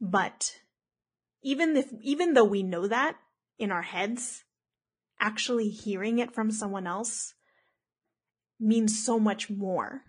But 0.00 0.56
even 1.42 1.76
if, 1.76 1.92
even 2.02 2.34
though 2.34 2.44
we 2.44 2.62
know 2.62 2.88
that 2.88 3.16
in 3.58 3.70
our 3.72 3.82
heads, 3.82 4.44
actually 5.20 5.68
hearing 5.68 6.18
it 6.18 6.34
from 6.34 6.50
someone 6.50 6.86
else 6.86 7.34
means 8.60 9.04
so 9.04 9.18
much 9.18 9.48
more 9.48 10.02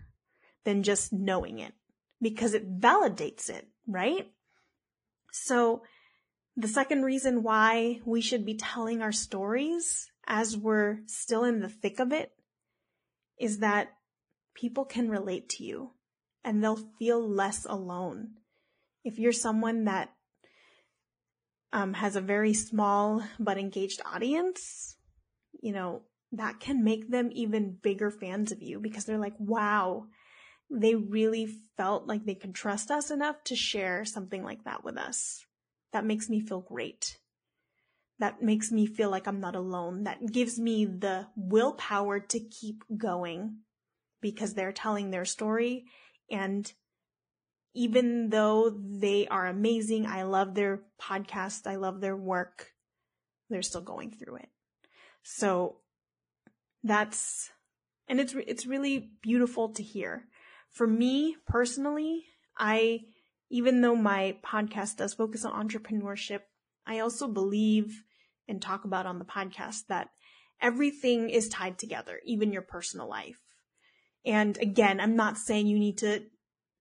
than 0.64 0.82
just 0.82 1.12
knowing 1.12 1.58
it 1.58 1.72
because 2.20 2.54
it 2.54 2.80
validates 2.80 3.48
it, 3.48 3.66
right? 3.86 4.30
So 5.32 5.82
the 6.56 6.68
second 6.68 7.02
reason 7.02 7.42
why 7.42 8.00
we 8.04 8.20
should 8.20 8.44
be 8.44 8.54
telling 8.54 9.00
our 9.00 9.12
stories 9.12 10.10
as 10.26 10.56
we're 10.56 10.98
still 11.06 11.44
in 11.44 11.60
the 11.60 11.68
thick 11.68 12.00
of 12.00 12.12
it 12.12 12.32
is 13.38 13.58
that 13.58 13.88
people 14.54 14.84
can 14.84 15.08
relate 15.08 15.48
to 15.48 15.64
you 15.64 15.92
and 16.44 16.62
they'll 16.62 16.88
feel 16.98 17.26
less 17.26 17.66
alone. 17.68 18.32
If 19.04 19.18
you're 19.18 19.32
someone 19.32 19.84
that 19.84 20.12
um, 21.72 21.94
has 21.94 22.16
a 22.16 22.20
very 22.20 22.54
small 22.54 23.22
but 23.38 23.58
engaged 23.58 24.00
audience, 24.04 24.96
you 25.62 25.72
know, 25.72 26.02
that 26.32 26.60
can 26.60 26.84
make 26.84 27.10
them 27.10 27.30
even 27.32 27.76
bigger 27.82 28.10
fans 28.10 28.52
of 28.52 28.62
you 28.62 28.78
because 28.78 29.04
they're 29.04 29.18
like, 29.18 29.34
wow, 29.38 30.06
they 30.70 30.94
really 30.94 31.48
felt 31.76 32.06
like 32.06 32.24
they 32.24 32.34
could 32.34 32.54
trust 32.54 32.90
us 32.90 33.10
enough 33.10 33.42
to 33.44 33.56
share 33.56 34.04
something 34.04 34.44
like 34.44 34.64
that 34.64 34.84
with 34.84 34.96
us. 34.96 35.44
That 35.92 36.04
makes 36.04 36.28
me 36.28 36.40
feel 36.40 36.60
great. 36.60 37.18
That 38.20 38.42
makes 38.42 38.70
me 38.70 38.86
feel 38.86 39.10
like 39.10 39.26
I'm 39.26 39.40
not 39.40 39.56
alone. 39.56 40.04
That 40.04 40.30
gives 40.30 40.58
me 40.58 40.84
the 40.84 41.26
willpower 41.36 42.20
to 42.20 42.38
keep 42.38 42.84
going 42.96 43.60
because 44.20 44.54
they're 44.54 44.72
telling 44.72 45.10
their 45.10 45.24
story. 45.24 45.86
And 46.30 46.72
even 47.74 48.30
though 48.30 48.70
they 48.70 49.26
are 49.28 49.46
amazing, 49.46 50.06
I 50.06 50.22
love 50.22 50.54
their 50.54 50.82
podcast, 51.00 51.66
I 51.66 51.76
love 51.76 52.00
their 52.00 52.16
work, 52.16 52.72
they're 53.48 53.62
still 53.62 53.80
going 53.80 54.10
through 54.10 54.36
it. 54.36 54.48
So 55.22 55.76
that's, 56.82 57.50
and 58.08 58.20
it's, 58.20 58.34
it's 58.46 58.66
really 58.66 59.10
beautiful 59.22 59.70
to 59.70 59.82
hear 59.82 60.24
for 60.70 60.86
me 60.86 61.36
personally, 61.46 62.24
I, 62.58 63.00
even 63.50 63.80
though 63.80 63.96
my 63.96 64.36
podcast 64.44 64.96
does 64.96 65.14
focus 65.14 65.44
on 65.44 65.68
entrepreneurship, 65.68 66.40
I 66.86 67.00
also 67.00 67.28
believe 67.28 68.02
and 68.48 68.62
talk 68.62 68.84
about 68.84 69.06
on 69.06 69.18
the 69.18 69.24
podcast 69.24 69.86
that 69.88 70.08
everything 70.60 71.30
is 71.30 71.48
tied 71.48 71.78
together, 71.78 72.20
even 72.24 72.52
your 72.52 72.62
personal 72.62 73.08
life. 73.08 73.40
And 74.24 74.56
again, 74.58 75.00
I'm 75.00 75.16
not 75.16 75.38
saying 75.38 75.66
you 75.66 75.78
need 75.78 75.98
to, 75.98 76.22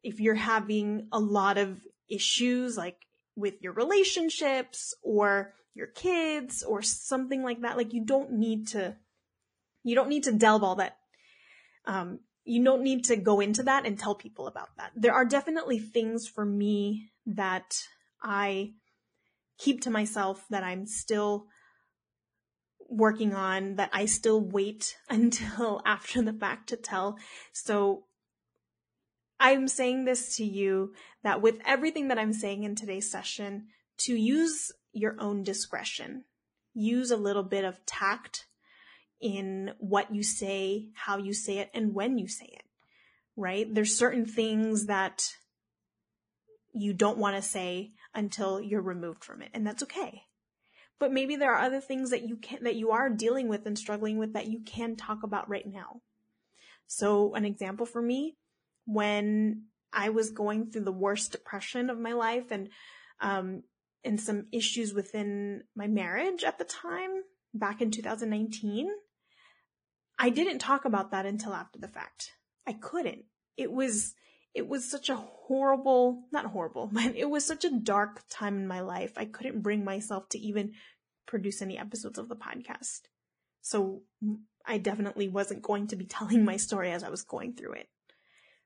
if 0.04 0.20
you're 0.20 0.36
having 0.36 1.08
a 1.12 1.20
lot 1.20 1.58
of 1.58 1.80
issues, 2.10 2.78
like 2.78 2.98
with 3.36 3.62
your 3.62 3.74
relationships 3.74 4.94
or 5.04 5.54
your 5.74 5.88
kids 5.88 6.64
or 6.64 6.82
something 6.82 7.44
like 7.44 7.62
that, 7.62 7.78
like 7.78 7.94
you 7.94 8.04
don't 8.04 8.34
need 8.34 8.68
to, 8.70 8.96
you 9.84 9.96
don't 9.96 10.10
need 10.10 10.24
to 10.24 10.32
delve 10.32 10.64
all 10.64 10.76
that 10.76 10.98
um, 11.90 12.20
you 12.46 12.64
don't 12.64 12.84
need 12.84 13.06
to 13.06 13.16
go 13.16 13.40
into 13.40 13.64
that 13.64 13.86
and 13.86 13.98
tell 13.98 14.16
people 14.16 14.48
about 14.48 14.70
that. 14.78 14.92
There 14.96 15.14
are 15.14 15.26
definitely 15.26 15.80
things 15.80 16.28
for 16.28 16.46
me 16.46 17.10
that 17.26 17.82
I 18.22 18.74
keep 19.58 19.82
to 19.82 19.90
myself 19.90 20.46
that 20.50 20.64
I'm 20.64 20.86
still 20.86 21.48
working 22.90 23.34
on 23.34 23.76
that 23.76 23.90
I 23.94 24.06
still 24.06 24.42
wait 24.42 24.98
until 25.10 25.82
after 25.86 26.22
the 26.22 26.34
fact 26.34 26.70
to 26.70 26.76
tell. 26.76 27.18
So 27.54 28.04
I'm 29.40 29.68
saying 29.68 30.06
this 30.06 30.36
to 30.38 30.44
you 30.44 30.94
that 31.24 31.42
with 31.42 31.60
everything 31.66 32.10
that 32.10 32.20
I'm 32.20 32.34
saying 32.34 32.64
in 32.64 32.76
today's 32.76 33.10
session, 33.10 33.68
to 34.00 34.16
use 34.16 34.72
your 34.92 35.16
own 35.20 35.44
discretion, 35.44 36.26
use 36.74 37.12
a 37.12 37.18
little 37.18 37.44
bit 37.44 37.64
of 37.64 37.86
tact 37.86 38.46
in 39.22 39.74
what 39.80 40.14
you 40.14 40.24
say, 40.24 40.90
how 40.94 41.18
you 41.18 41.34
say 41.34 41.60
it, 41.60 41.70
and 41.74 41.94
when 41.94 42.18
you 42.18 42.28
say 42.28 42.46
it, 42.46 42.64
right? 43.36 43.74
There's 43.74 43.96
certain 43.96 44.26
things 44.26 44.86
that 44.86 45.36
you 46.74 46.94
don't 46.94 47.18
want 47.18 47.36
to 47.36 47.42
say 47.42 47.92
until 48.14 48.62
you're 48.62 48.82
removed 48.82 49.24
from 49.24 49.42
it, 49.42 49.50
and 49.54 49.66
that's 49.66 49.84
okay. 49.84 50.24
But 51.00 51.14
maybe 51.14 51.36
there 51.36 51.54
are 51.54 51.66
other 51.66 51.80
things 51.80 52.10
that 52.10 52.28
you 52.28 52.36
can, 52.36 52.64
that 52.64 52.76
you 52.76 52.92
are 52.92 53.10
dealing 53.10 53.48
with 53.48 53.66
and 53.66 53.78
struggling 53.78 54.18
with 54.18 54.34
that 54.34 54.48
you 54.48 54.60
can 54.66 54.96
talk 54.96 55.24
about 55.24 55.50
right 55.50 55.66
now. 55.66 56.02
So 56.88 57.34
an 57.36 57.46
example 57.46 57.86
for 57.86 58.02
me, 58.02 58.36
when 58.86 59.64
I 59.94 60.10
was 60.10 60.32
going 60.32 60.72
through 60.72 60.84
the 60.84 60.92
worst 60.92 61.32
depression 61.32 61.90
of 61.90 62.00
my 62.00 62.14
life 62.14 62.52
and, 62.52 62.70
um, 63.22 63.64
and 64.04 64.20
some 64.20 64.48
issues 64.52 64.94
within 64.94 65.64
my 65.76 65.88
marriage 65.88 66.44
at 66.44 66.58
the 66.58 66.66
time, 66.66 67.24
back 67.54 67.82
in 67.82 67.92
2019, 67.92 68.90
I 70.18 70.30
didn't 70.30 70.60
talk 70.60 70.86
about 70.86 71.12
that 71.12 71.26
until 71.26 71.54
after 71.54 71.80
the 71.80 71.88
fact. 71.88 72.34
I 72.68 72.74
couldn't. 72.74 73.26
It 73.58 73.72
was, 73.72 74.14
it 74.54 74.68
was 74.68 74.90
such 74.90 75.10
a 75.10 75.16
horrible, 75.16 76.24
not 76.32 76.46
horrible, 76.46 76.88
but 76.92 77.16
it 77.16 77.30
was 77.30 77.46
such 77.46 77.66
a 77.66 77.80
dark 77.80 78.24
time 78.30 78.58
in 78.58 78.68
my 78.68 78.82
life. 78.82 79.14
I 79.18 79.26
couldn't 79.26 79.62
bring 79.62 79.84
myself 79.84 80.30
to 80.30 80.40
even 80.40 80.74
produce 81.26 81.62
any 81.62 81.78
episodes 81.78 82.18
of 82.18 82.30
the 82.30 82.36
podcast. 82.36 83.02
So 83.62 84.02
I 84.66 84.78
definitely 84.78 85.28
wasn't 85.28 85.62
going 85.62 85.88
to 85.88 85.96
be 85.96 86.06
telling 86.18 86.44
my 86.44 86.58
story 86.58 86.92
as 86.92 87.04
I 87.04 87.10
was 87.10 87.24
going 87.24 87.54
through 87.54 87.74
it. 87.74 87.90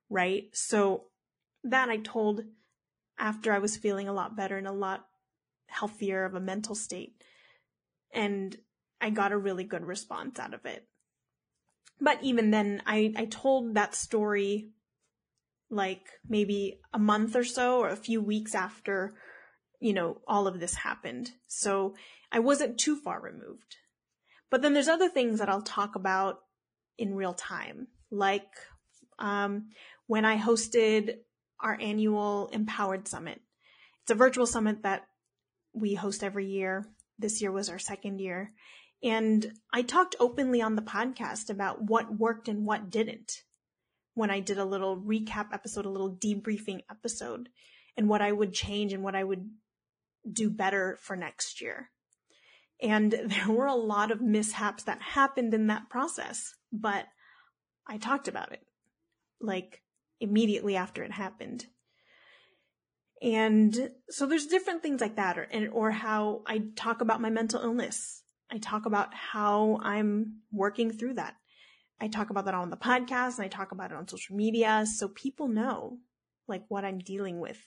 Right? 0.10 0.46
So 0.54 1.06
that 1.64 1.90
I 1.90 1.98
told 1.98 2.42
after 3.18 3.52
I 3.54 3.60
was 3.60 3.78
feeling 3.78 4.08
a 4.08 4.14
lot 4.14 4.36
better 4.36 4.58
and 4.58 4.68
a 4.68 4.72
lot 4.72 5.06
healthier 5.68 6.26
of 6.26 6.36
a 6.36 6.40
mental 6.40 6.76
state. 6.76 7.14
And 8.14 8.56
I 9.02 9.10
got 9.10 9.32
a 9.32 9.38
really 9.38 9.64
good 9.64 9.86
response 9.86 10.40
out 10.40 10.54
of 10.54 10.66
it. 10.66 10.88
but 12.00 12.22
even 12.24 12.52
then, 12.52 12.82
I, 12.86 13.14
I 13.16 13.26
told 13.26 13.76
that 13.76 13.96
story 13.96 14.70
like 15.70 16.06
maybe 16.28 16.80
a 16.94 17.00
month 17.00 17.36
or 17.36 17.44
so 17.44 17.80
or 17.80 17.90
a 17.90 17.96
few 17.96 18.22
weeks 18.22 18.56
after, 18.56 19.16
you 19.80 19.94
know, 19.94 20.22
all 20.28 20.48
of 20.48 20.60
this 20.60 20.76
happened. 20.76 21.32
So 21.48 21.96
I 22.32 22.40
wasn't 22.40 22.80
too 22.80 22.96
far 22.96 23.20
removed. 23.20 23.78
But 24.50 24.62
then 24.62 24.74
there's 24.74 24.88
other 24.88 25.10
things 25.10 25.40
that 25.40 25.50
I'll 25.50 25.62
talk 25.64 25.96
about 25.96 26.40
in 26.98 27.16
real 27.16 27.34
time, 27.34 27.88
like 28.12 28.50
um, 29.18 29.70
when 30.08 30.26
I 30.26 30.38
hosted 30.38 31.16
our 31.60 31.78
annual 31.80 32.50
Empowered 32.52 33.08
Summit. 33.08 33.42
It's 34.04 34.12
a 34.12 34.16
virtual 34.16 34.46
summit 34.46 34.84
that 34.84 35.08
we 35.74 35.96
host 35.96 36.24
every 36.24 36.48
year. 36.48 36.86
This 37.18 37.42
year 37.42 37.52
was 37.52 37.70
our 37.70 37.80
second 37.80 38.20
year. 38.20 38.52
And 39.02 39.54
I 39.74 39.82
talked 39.82 40.16
openly 40.20 40.62
on 40.62 40.76
the 40.76 40.82
podcast 40.82 41.50
about 41.50 41.82
what 41.82 42.18
worked 42.18 42.48
and 42.48 42.66
what 42.66 42.90
didn't 42.90 43.44
when 44.14 44.32
I 44.32 44.40
did 44.40 44.58
a 44.58 44.66
little 44.66 44.98
recap 44.98 45.54
episode, 45.54 45.86
a 45.86 45.90
little 45.90 46.16
debriefing 46.16 46.82
episode, 46.90 47.50
and 47.98 48.08
what 48.08 48.22
I 48.22 48.32
would 48.32 48.54
change 48.54 48.94
and 48.94 49.04
what 49.04 49.16
I 49.16 49.24
would 49.24 49.50
do 50.32 50.50
better 50.50 50.98
for 51.02 51.16
next 51.16 51.62
year. 51.62 51.90
And 52.82 53.12
there 53.26 53.50
were 53.50 53.68
a 53.68 53.76
lot 53.76 54.12
of 54.12 54.22
mishaps 54.22 54.84
that 54.84 55.02
happened 55.02 55.54
in 55.54 55.68
that 55.68 55.90
process, 55.90 56.54
but 56.72 57.06
I 57.88 57.98
talked 57.98 58.28
about 58.28 58.52
it 58.52 58.62
like 59.42 59.82
immediately 60.20 60.76
after 60.76 61.04
it 61.04 61.12
happened. 61.12 61.66
And 63.22 63.92
so 64.10 64.26
there's 64.26 64.48
different 64.48 64.84
things 64.84 65.00
like 65.00 65.16
that, 65.16 65.38
or, 65.38 65.48
or 65.72 65.92
how 65.92 66.42
I 66.46 66.64
talk 66.76 67.02
about 67.02 67.22
my 67.22 67.30
mental 67.30 67.62
illness 67.62 68.24
I 68.54 68.60
talk 68.60 68.86
about 68.86 69.14
how 69.16 69.80
I'm 69.82 70.42
working 70.52 70.92
through 70.92 71.16
that. 71.16 71.36
I 72.00 72.08
talk 72.08 72.30
about 72.30 72.46
that 72.46 72.54
on 72.54 72.70
the 72.70 72.78
podcast 72.78 73.38
and 73.38 73.46
I 73.46 73.48
talk 73.48 73.72
about 73.72 73.92
it 73.92 73.98
on 73.98 74.08
social 74.08 74.36
media 74.36 74.86
so 74.86 75.08
people 75.08 75.48
know 75.48 75.98
like 76.48 76.64
what 76.68 76.86
I'm 76.86 77.00
dealing 77.00 77.40
with. 77.40 77.60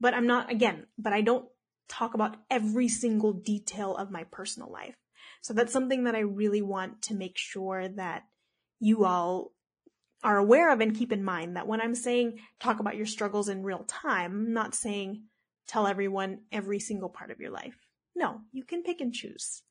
But 0.00 0.14
I'm 0.14 0.26
not, 0.26 0.50
again, 0.50 0.86
but 0.98 1.12
I 1.12 1.20
don't 1.20 1.46
talk 1.88 2.14
about 2.14 2.36
every 2.50 2.88
single 2.88 3.32
detail 3.32 3.94
of 3.96 4.10
my 4.10 4.24
personal 4.24 4.70
life. 4.70 4.96
So 5.42 5.52
that's 5.54 5.72
something 5.72 6.04
that 6.04 6.14
I 6.14 6.20
really 6.20 6.62
want 6.62 7.02
to 7.02 7.14
make 7.14 7.36
sure 7.36 7.88
that 7.88 8.24
you 8.80 9.04
all 9.04 9.52
are 10.22 10.38
aware 10.38 10.72
of 10.72 10.80
and 10.80 10.96
keep 10.96 11.12
in 11.12 11.22
mind 11.22 11.56
that 11.56 11.66
when 11.66 11.80
I'm 11.80 11.94
saying 11.94 12.38
talk 12.58 12.80
about 12.80 12.96
your 12.96 13.06
struggles 13.06 13.48
in 13.48 13.62
real 13.62 13.84
time, 13.86 14.32
I'm 14.32 14.52
not 14.54 14.74
saying 14.74 15.24
tell 15.66 15.86
everyone 15.86 16.40
every 16.50 16.78
single 16.78 17.10
part 17.10 17.30
of 17.30 17.40
your 17.40 17.50
life. 17.50 17.76
No, 18.16 18.40
you 18.52 18.64
can 18.64 18.82
pick 18.82 19.00
and 19.00 19.12
choose. 19.12 19.62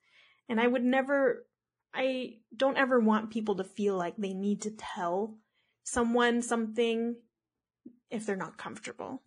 And 0.47 0.59
I 0.59 0.67
would 0.67 0.83
never, 0.83 1.45
I 1.93 2.37
don't 2.55 2.77
ever 2.77 2.99
want 2.99 3.31
people 3.31 3.55
to 3.55 3.63
feel 3.63 3.95
like 3.95 4.15
they 4.17 4.33
need 4.33 4.61
to 4.63 4.71
tell 4.71 5.37
someone 5.83 6.41
something 6.41 7.15
if 8.09 8.25
they're 8.25 8.35
not 8.35 8.57
comfortable. 8.57 9.21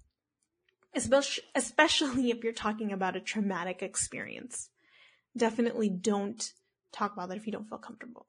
Especially, 0.95 2.31
if 2.31 2.43
you're 2.43 2.53
talking 2.53 2.93
about 2.93 3.17
a 3.17 3.21
traumatic 3.21 3.83
experience. 3.83 4.71
Definitely 5.37 5.91
don't 5.91 6.53
talk 6.93 7.13
about 7.13 7.29
that 7.29 7.37
if 7.37 7.47
you 7.47 7.53
don't 7.53 7.69
feel 7.69 7.79
comfortable, 7.79 8.27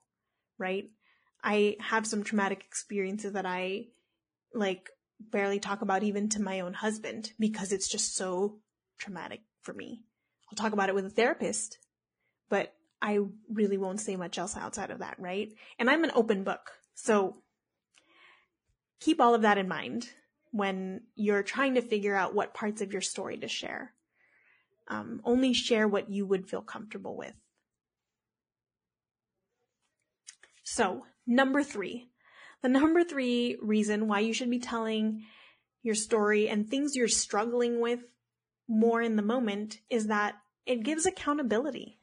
right? 0.57 0.89
I 1.41 1.77
have 1.79 2.05
some 2.05 2.23
traumatic 2.23 2.63
experiences 2.65 3.33
that 3.33 3.45
I 3.45 3.85
like 4.53 4.89
barely 5.19 5.59
talk 5.59 5.81
about 5.81 6.03
even 6.03 6.29
to 6.29 6.41
my 6.41 6.59
own 6.59 6.73
husband 6.73 7.31
because 7.39 7.71
it's 7.71 7.87
just 7.87 8.15
so 8.15 8.59
traumatic 8.99 9.41
for 9.61 9.73
me. 9.73 10.03
I'll 10.51 10.57
talk 10.57 10.73
about 10.73 10.89
it 10.89 10.95
with 10.95 11.05
a 11.05 11.09
therapist, 11.09 11.77
but 12.49 12.73
I 13.01 13.19
really 13.51 13.77
won't 13.77 14.01
say 14.01 14.15
much 14.15 14.37
else 14.37 14.57
outside 14.57 14.91
of 14.91 14.99
that, 14.99 15.19
right? 15.19 15.49
And 15.77 15.89
I'm 15.89 16.03
an 16.03 16.11
open 16.15 16.43
book. 16.43 16.71
So 16.95 17.37
keep 18.99 19.21
all 19.21 19.35
of 19.35 19.43
that 19.43 19.57
in 19.57 19.67
mind 19.67 20.09
when 20.51 21.01
you're 21.15 21.43
trying 21.43 21.75
to 21.75 21.81
figure 21.81 22.15
out 22.15 22.33
what 22.33 22.53
parts 22.53 22.81
of 22.81 22.91
your 22.91 23.01
story 23.01 23.37
to 23.37 23.47
share. 23.47 23.93
Um, 24.87 25.21
only 25.25 25.53
share 25.53 25.87
what 25.87 26.09
you 26.09 26.25
would 26.25 26.49
feel 26.49 26.61
comfortable 26.61 27.17
with. 27.17 27.35
So, 30.63 31.05
number 31.25 31.61
three. 31.63 32.09
The 32.63 32.69
number 32.69 33.03
three 33.03 33.57
reason 33.61 34.07
why 34.07 34.21
you 34.21 34.33
should 34.33 34.49
be 34.49 34.59
telling 34.59 35.25
your 35.83 35.95
story 35.95 36.49
and 36.49 36.67
things 36.67 36.95
you're 36.95 37.07
struggling 37.07 37.79
with 37.79 37.99
more 38.67 39.01
in 39.01 39.15
the 39.15 39.21
moment 39.21 39.77
is 39.89 40.07
that 40.07 40.35
it 40.65 40.83
gives 40.83 41.05
accountability. 41.05 41.96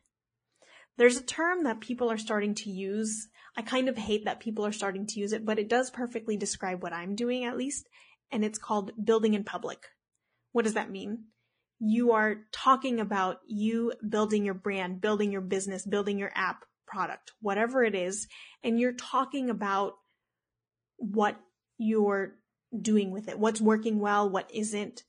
There's 0.97 1.17
a 1.17 1.25
term 1.25 1.65
that 1.65 1.81
people 1.81 2.11
are 2.11 2.19
starting 2.19 2.55
to 2.57 2.71
use. 2.71 3.29
I 3.57 3.63
kind 3.63 3.89
of 3.89 3.97
hate 3.97 4.25
that 4.25 4.41
people 4.41 4.65
are 4.65 4.73
starting 4.73 5.07
to 5.07 5.21
use 5.21 5.33
it, 5.33 5.45
but 5.45 5.59
it 5.59 5.69
does 5.69 5.91
perfectly 5.91 6.37
describe 6.37 6.83
what 6.83 6.93
I'm 6.93 7.15
doing 7.15 7.45
at 7.45 7.57
least. 7.57 7.89
And 8.31 8.45
it's 8.45 8.59
called 8.59 8.93
building 9.03 9.35
in 9.35 9.45
public. 9.45 9.79
What 10.53 10.65
does 10.65 10.75
that 10.75 10.91
mean? 10.91 11.25
You 11.81 12.13
are 12.13 12.37
talking 12.53 13.01
about 13.01 13.39
you 13.47 13.93
building 14.09 14.45
your 14.45 14.55
brand, 14.55 15.01
building 15.01 15.33
your 15.33 15.41
business, 15.41 15.85
building 15.85 16.19
your 16.19 16.31
app, 16.35 16.65
product, 16.87 17.33
whatever 17.41 17.83
it 17.83 17.95
is. 17.95 18.29
And 18.63 18.79
you're 18.79 18.93
talking 18.93 19.51
about 19.51 19.95
what 20.97 21.37
you're 21.77 22.37
doing 22.81 23.11
with 23.11 23.29
it, 23.29 23.39
what's 23.39 23.61
working 23.61 23.99
well, 23.99 24.31
what 24.31 24.51
isn't 24.53 25.03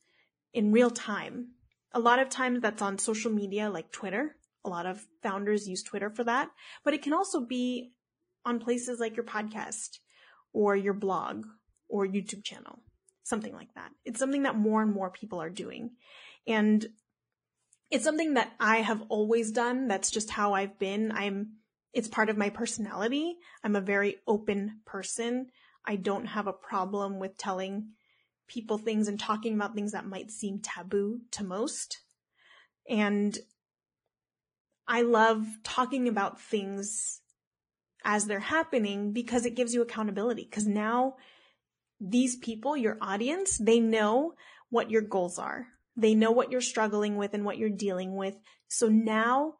in 0.53 0.71
real 0.71 0.89
time. 0.89 1.49
A 1.93 1.99
lot 1.99 2.19
of 2.19 2.29
times 2.29 2.61
that's 2.61 2.81
on 2.81 2.97
social 2.97 3.31
media 3.31 3.69
like 3.69 3.91
Twitter 3.91 4.35
a 4.65 4.69
lot 4.69 4.86
of 4.86 5.06
founders 5.21 5.67
use 5.67 5.84
Twitter 5.84 6.10
for 6.10 6.23
that, 6.23 6.49
but 6.84 6.93
it 6.93 7.01
can 7.01 7.13
also 7.13 7.39
be 7.39 7.91
on 8.43 8.60
places 8.60 8.99
like 8.99 9.15
your 9.15 9.25
podcast 9.25 9.99
or 10.54 10.75
your 10.75 10.93
blog 10.93 11.45
or 11.88 12.06
YouTube 12.06 12.43
channel, 12.43 12.80
something 13.23 13.54
like 13.54 13.73
that. 13.75 13.91
It's 14.04 14.19
something 14.19 14.43
that 14.43 14.58
more 14.58 14.82
and 14.82 14.93
more 14.93 15.10
people 15.12 15.41
are 15.41 15.49
doing. 15.49 15.91
And 16.47 16.86
it's 17.91 18.04
something 18.04 18.34
that 18.34 18.54
I 18.60 18.78
have 18.78 19.04
always 19.10 19.51
done. 19.51 19.88
That's 19.88 20.12
just 20.12 20.32
how 20.32 20.54
I've 20.54 20.80
been. 20.80 21.12
I'm, 21.12 21.54
it's 21.93 22.08
part 22.08 22.30
of 22.30 22.38
my 22.38 22.49
personality. 22.49 23.36
I'm 23.63 23.75
a 23.75 23.82
very 23.82 24.17
open 24.28 24.82
person. 24.86 25.47
I 25.86 25.95
don't 25.95 26.25
have 26.25 26.47
a 26.47 26.54
problem 26.54 27.19
with 27.19 27.38
telling 27.38 27.89
people 28.47 28.78
things 28.78 29.08
and 29.08 29.19
talking 29.19 29.54
about 29.54 29.75
things 29.75 29.91
that 29.91 30.08
might 30.08 30.32
seem 30.32 30.60
taboo 30.60 31.21
to 31.32 31.43
most. 31.43 31.99
And 32.89 33.38
I 34.87 35.01
love 35.01 35.45
talking 35.63 36.07
about 36.07 36.39
things 36.39 37.21
as 38.03 38.25
they're 38.25 38.39
happening 38.39 39.11
because 39.11 39.45
it 39.45 39.55
gives 39.55 39.73
you 39.73 39.81
accountability. 39.81 40.47
Because 40.49 40.67
now 40.67 41.15
these 41.99 42.35
people, 42.35 42.77
your 42.77 42.97
audience, 43.01 43.57
they 43.57 43.79
know 43.79 44.33
what 44.69 44.91
your 44.91 45.01
goals 45.01 45.39
are. 45.39 45.67
They 45.97 46.13
know 46.13 46.31
what 46.31 46.51
you're 46.51 46.61
struggling 46.61 47.15
with 47.15 47.33
and 47.33 47.45
what 47.45 47.57
you're 47.57 47.69
dealing 47.69 48.15
with. 48.15 48.35
So 48.67 48.87
now 48.87 49.55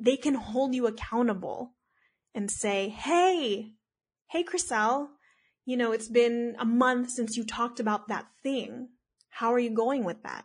they 0.00 0.16
can 0.16 0.34
hold 0.34 0.74
you 0.74 0.86
accountable 0.86 1.74
and 2.34 2.50
say, 2.50 2.88
Hey, 2.88 3.74
hey, 4.28 4.42
Kriselle, 4.42 5.08
you 5.64 5.76
know, 5.76 5.92
it's 5.92 6.08
been 6.08 6.56
a 6.58 6.64
month 6.64 7.10
since 7.10 7.36
you 7.36 7.44
talked 7.44 7.78
about 7.78 8.08
that 8.08 8.26
thing. 8.42 8.88
How 9.30 9.52
are 9.52 9.58
you 9.58 9.70
going 9.70 10.04
with 10.04 10.22
that? 10.24 10.44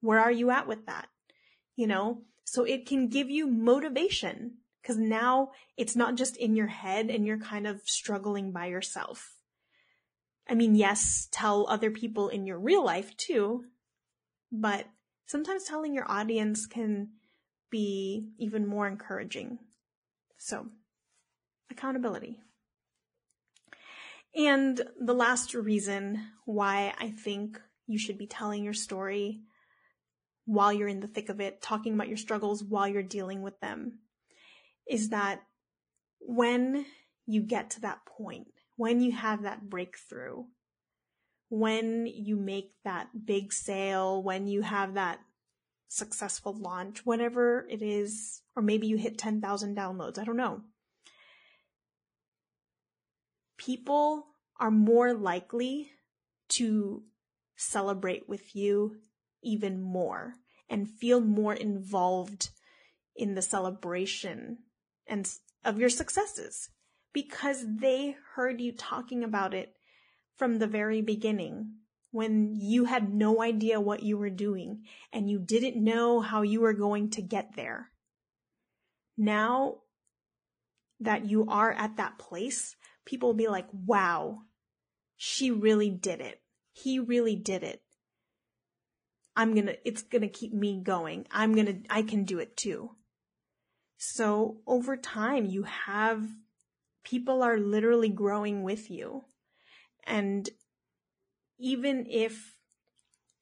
Where 0.00 0.20
are 0.20 0.30
you 0.30 0.50
at 0.50 0.68
with 0.68 0.86
that? 0.86 1.08
You 1.76 1.86
know, 1.86 2.22
so 2.44 2.64
it 2.64 2.86
can 2.86 3.08
give 3.08 3.30
you 3.30 3.46
motivation 3.46 4.58
because 4.80 4.96
now 4.96 5.50
it's 5.76 5.96
not 5.96 6.14
just 6.14 6.36
in 6.36 6.54
your 6.54 6.66
head 6.66 7.10
and 7.10 7.26
you're 7.26 7.38
kind 7.38 7.66
of 7.66 7.80
struggling 7.84 8.52
by 8.52 8.66
yourself. 8.66 9.36
I 10.48 10.54
mean, 10.54 10.74
yes, 10.74 11.26
tell 11.32 11.66
other 11.68 11.90
people 11.90 12.28
in 12.28 12.46
your 12.46 12.58
real 12.58 12.84
life 12.84 13.16
too, 13.16 13.64
but 14.52 14.86
sometimes 15.26 15.64
telling 15.64 15.94
your 15.94 16.10
audience 16.10 16.66
can 16.66 17.08
be 17.70 18.28
even 18.38 18.66
more 18.66 18.86
encouraging. 18.86 19.58
So, 20.36 20.66
accountability. 21.70 22.40
And 24.36 24.80
the 25.00 25.14
last 25.14 25.54
reason 25.54 26.20
why 26.44 26.92
I 27.00 27.10
think 27.10 27.60
you 27.86 27.98
should 27.98 28.18
be 28.18 28.26
telling 28.26 28.64
your 28.64 28.74
story 28.74 29.40
while 30.46 30.72
you're 30.72 30.88
in 30.88 31.00
the 31.00 31.06
thick 31.06 31.28
of 31.28 31.40
it, 31.40 31.62
talking 31.62 31.94
about 31.94 32.08
your 32.08 32.16
struggles 32.16 32.62
while 32.62 32.86
you're 32.86 33.02
dealing 33.02 33.42
with 33.42 33.58
them, 33.60 34.00
is 34.88 35.10
that 35.10 35.42
when 36.20 36.84
you 37.26 37.42
get 37.42 37.70
to 37.70 37.80
that 37.80 38.04
point, 38.06 38.48
when 38.76 39.00
you 39.00 39.12
have 39.12 39.42
that 39.42 39.68
breakthrough, 39.68 40.44
when 41.48 42.06
you 42.06 42.36
make 42.36 42.72
that 42.84 43.08
big 43.24 43.52
sale, 43.52 44.22
when 44.22 44.46
you 44.46 44.62
have 44.62 44.94
that 44.94 45.20
successful 45.88 46.52
launch, 46.52 47.06
whatever 47.06 47.66
it 47.70 47.80
is, 47.82 48.42
or 48.56 48.62
maybe 48.62 48.86
you 48.86 48.96
hit 48.96 49.16
10,000 49.16 49.76
downloads, 49.76 50.18
I 50.18 50.24
don't 50.24 50.36
know. 50.36 50.62
People 53.56 54.26
are 54.58 54.70
more 54.70 55.14
likely 55.14 55.90
to 56.48 57.02
celebrate 57.56 58.28
with 58.28 58.54
you 58.56 58.96
even 59.44 59.80
more 59.80 60.34
and 60.68 60.88
feel 60.88 61.20
more 61.20 61.54
involved 61.54 62.50
in 63.16 63.34
the 63.34 63.42
celebration 63.42 64.58
and 65.06 65.30
of 65.64 65.78
your 65.78 65.88
successes 65.88 66.70
because 67.12 67.64
they 67.80 68.16
heard 68.34 68.60
you 68.60 68.72
talking 68.72 69.22
about 69.22 69.54
it 69.54 69.74
from 70.36 70.58
the 70.58 70.66
very 70.66 71.00
beginning 71.00 71.74
when 72.10 72.54
you 72.54 72.84
had 72.84 73.12
no 73.12 73.42
idea 73.42 73.80
what 73.80 74.02
you 74.02 74.16
were 74.16 74.30
doing 74.30 74.82
and 75.12 75.28
you 75.28 75.38
didn't 75.38 75.82
know 75.82 76.20
how 76.20 76.42
you 76.42 76.60
were 76.60 76.72
going 76.72 77.10
to 77.10 77.22
get 77.22 77.56
there. 77.56 77.90
Now 79.16 79.78
that 81.00 81.24
you 81.24 81.46
are 81.48 81.72
at 81.72 81.96
that 81.96 82.18
place, 82.18 82.76
people 83.04 83.30
will 83.30 83.34
be 83.34 83.48
like, 83.48 83.66
wow, 83.72 84.42
she 85.16 85.50
really 85.50 85.90
did 85.90 86.20
it. 86.20 86.40
He 86.72 86.98
really 86.98 87.36
did 87.36 87.62
it. 87.62 87.80
I'm 89.36 89.54
gonna, 89.54 89.74
it's 89.84 90.02
gonna 90.02 90.28
keep 90.28 90.52
me 90.52 90.80
going. 90.82 91.26
I'm 91.30 91.54
gonna, 91.54 91.76
I 91.90 92.02
can 92.02 92.24
do 92.24 92.38
it 92.38 92.56
too. 92.56 92.90
So 93.96 94.58
over 94.66 94.96
time, 94.96 95.46
you 95.46 95.62
have 95.62 96.28
people 97.04 97.42
are 97.42 97.58
literally 97.58 98.08
growing 98.08 98.62
with 98.62 98.90
you. 98.90 99.24
And 100.06 100.48
even 101.58 102.06
if 102.10 102.56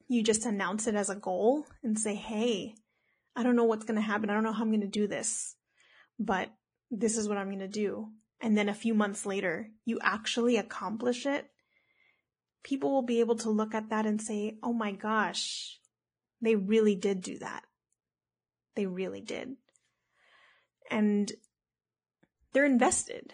you 0.08 0.22
just 0.22 0.44
announce 0.44 0.86
it 0.86 0.94
as 0.94 1.08
a 1.08 1.16
goal 1.16 1.64
and 1.82 1.98
say, 1.98 2.14
Hey, 2.14 2.74
I 3.34 3.42
don't 3.42 3.56
know 3.56 3.64
what's 3.64 3.84
going 3.84 3.96
to 3.96 4.02
happen. 4.02 4.28
I 4.28 4.34
don't 4.34 4.44
know 4.44 4.52
how 4.52 4.62
I'm 4.62 4.70
going 4.70 4.82
to 4.82 4.86
do 4.86 5.06
this, 5.06 5.56
but 6.18 6.50
this 6.90 7.16
is 7.16 7.28
what 7.28 7.38
I'm 7.38 7.48
going 7.48 7.60
to 7.60 7.68
do. 7.68 8.08
And 8.40 8.58
then 8.58 8.68
a 8.68 8.74
few 8.74 8.92
months 8.92 9.24
later, 9.24 9.70
you 9.84 9.98
actually 10.02 10.56
accomplish 10.56 11.24
it. 11.24 11.46
People 12.62 12.90
will 12.90 13.02
be 13.02 13.20
able 13.20 13.36
to 13.36 13.50
look 13.50 13.74
at 13.74 13.88
that 13.90 14.04
and 14.04 14.20
say, 14.20 14.58
Oh 14.62 14.72
my 14.72 14.92
gosh, 14.92 15.78
they 16.42 16.56
really 16.56 16.96
did 16.96 17.22
do 17.22 17.38
that. 17.38 17.62
They 18.74 18.86
really 18.86 19.20
did. 19.20 19.56
And 20.90 21.32
they're 22.52 22.66
invested. 22.66 23.32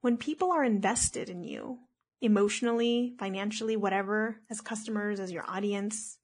When 0.00 0.16
people 0.16 0.50
are 0.52 0.64
invested 0.64 1.30
in 1.30 1.44
you, 1.44 1.78
emotionally, 2.20 3.14
financially, 3.18 3.76
whatever, 3.76 4.40
as 4.50 4.60
customers, 4.60 5.20
as 5.20 5.30
your 5.30 5.48
audience, 5.48 6.18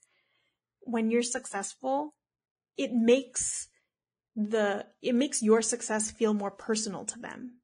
when 0.80 1.10
you're 1.10 1.22
successful, 1.22 2.14
it 2.76 2.92
makes 2.92 3.68
the, 4.34 4.84
it 5.00 5.14
makes 5.14 5.42
your 5.42 5.62
success 5.62 6.10
feel 6.10 6.34
more 6.34 6.50
personal 6.50 7.04
to 7.04 7.18
them. 7.18 7.60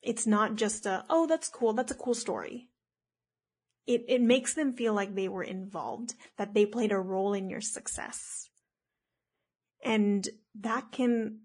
It's 0.00 0.26
not 0.26 0.56
just 0.56 0.86
a, 0.86 1.04
oh, 1.08 1.26
that's 1.26 1.48
cool. 1.48 1.74
That's 1.74 1.92
a 1.92 1.96
cool 1.96 2.14
story 2.14 2.68
it, 3.86 4.04
it 4.08 4.20
makes 4.20 4.54
them 4.54 4.74
feel 4.74 4.94
like 4.94 5.14
they 5.14 5.28
were 5.28 5.42
involved, 5.42 6.14
that 6.38 6.54
they 6.54 6.66
played 6.66 6.92
a 6.92 6.98
role 6.98 7.32
in 7.34 7.50
your 7.50 7.60
success. 7.60 8.48
And 9.84 10.28
that 10.60 10.92
can 10.92 11.40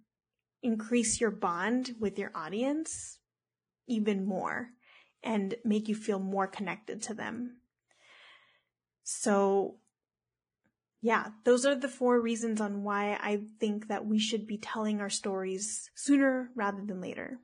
increase 0.62 1.20
your 1.20 1.32
bond 1.32 1.96
with 2.00 2.20
your 2.20 2.32
audience 2.36 3.20
even 3.88 4.26
more 4.26 4.70
and 5.24 5.56
make 5.64 5.88
you 5.88 5.96
feel 5.96 6.20
more 6.20 6.48
connected 6.48 7.02
to 7.04 7.14
them. 7.14 7.58
So, 9.04 9.78
yeah, 11.02 11.30
those 11.46 11.66
are 11.66 11.76
the 11.76 11.88
four 11.88 12.20
reasons 12.20 12.60
on 12.62 12.84
why 12.84 13.14
I 13.14 13.42
think 13.60 13.88
that 13.88 14.06
we 14.06 14.20
should 14.20 14.46
be 14.46 14.58
telling 14.58 15.00
our 15.00 15.10
stories 15.10 15.90
sooner 15.96 16.50
rather 16.56 16.84
than 16.86 17.02
later. 17.02 17.40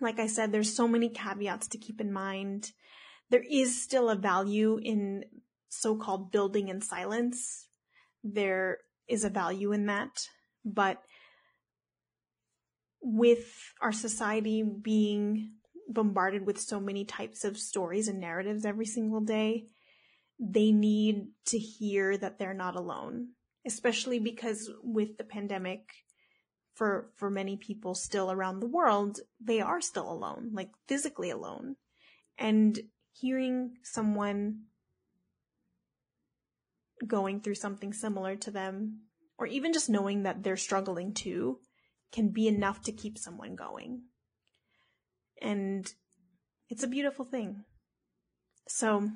Like 0.00 0.18
I 0.18 0.28
said, 0.28 0.52
there's 0.52 0.74
so 0.74 0.88
many 0.88 1.10
caveats 1.10 1.68
to 1.68 1.78
keep 1.78 2.00
in 2.00 2.12
mind 2.12 2.72
there 3.30 3.44
is 3.48 3.80
still 3.80 4.10
a 4.10 4.16
value 4.16 4.78
in 4.82 5.24
so-called 5.68 6.32
building 6.32 6.68
in 6.68 6.80
silence. 6.80 7.68
There 8.24 8.78
is 9.08 9.24
a 9.24 9.30
value 9.30 9.72
in 9.72 9.86
that, 9.86 10.26
but 10.64 11.02
with 13.00 13.72
our 13.80 13.92
society 13.92 14.62
being 14.62 15.52
bombarded 15.88 16.46
with 16.46 16.60
so 16.60 16.78
many 16.78 17.04
types 17.04 17.44
of 17.44 17.56
stories 17.56 18.08
and 18.08 18.20
narratives 18.20 18.64
every 18.64 18.86
single 18.86 19.20
day, 19.20 19.66
they 20.38 20.70
need 20.72 21.28
to 21.46 21.58
hear 21.58 22.16
that 22.16 22.38
they're 22.38 22.54
not 22.54 22.76
alone, 22.76 23.28
especially 23.66 24.18
because 24.18 24.70
with 24.82 25.16
the 25.18 25.24
pandemic, 25.24 25.80
for, 26.74 27.10
for 27.16 27.28
many 27.28 27.56
people 27.56 27.94
still 27.94 28.30
around 28.30 28.60
the 28.60 28.66
world, 28.66 29.20
they 29.38 29.60
are 29.60 29.80
still 29.80 30.10
alone, 30.10 30.50
like 30.54 30.70
physically 30.88 31.30
alone. 31.30 31.76
And 32.38 32.78
hearing 33.12 33.76
someone 33.82 34.62
going 37.06 37.40
through 37.40 37.54
something 37.54 37.92
similar 37.92 38.36
to 38.36 38.50
them, 38.50 39.00
or 39.38 39.46
even 39.46 39.72
just 39.72 39.88
knowing 39.88 40.22
that 40.24 40.42
they're 40.42 40.56
struggling 40.56 41.14
too, 41.14 41.58
can 42.12 42.28
be 42.28 42.46
enough 42.46 42.82
to 42.82 42.92
keep 42.92 43.18
someone 43.18 43.54
going. 43.54 44.02
And 45.40 45.90
it's 46.68 46.82
a 46.82 46.88
beautiful 46.88 47.24
thing. 47.24 47.64
So 48.68 49.10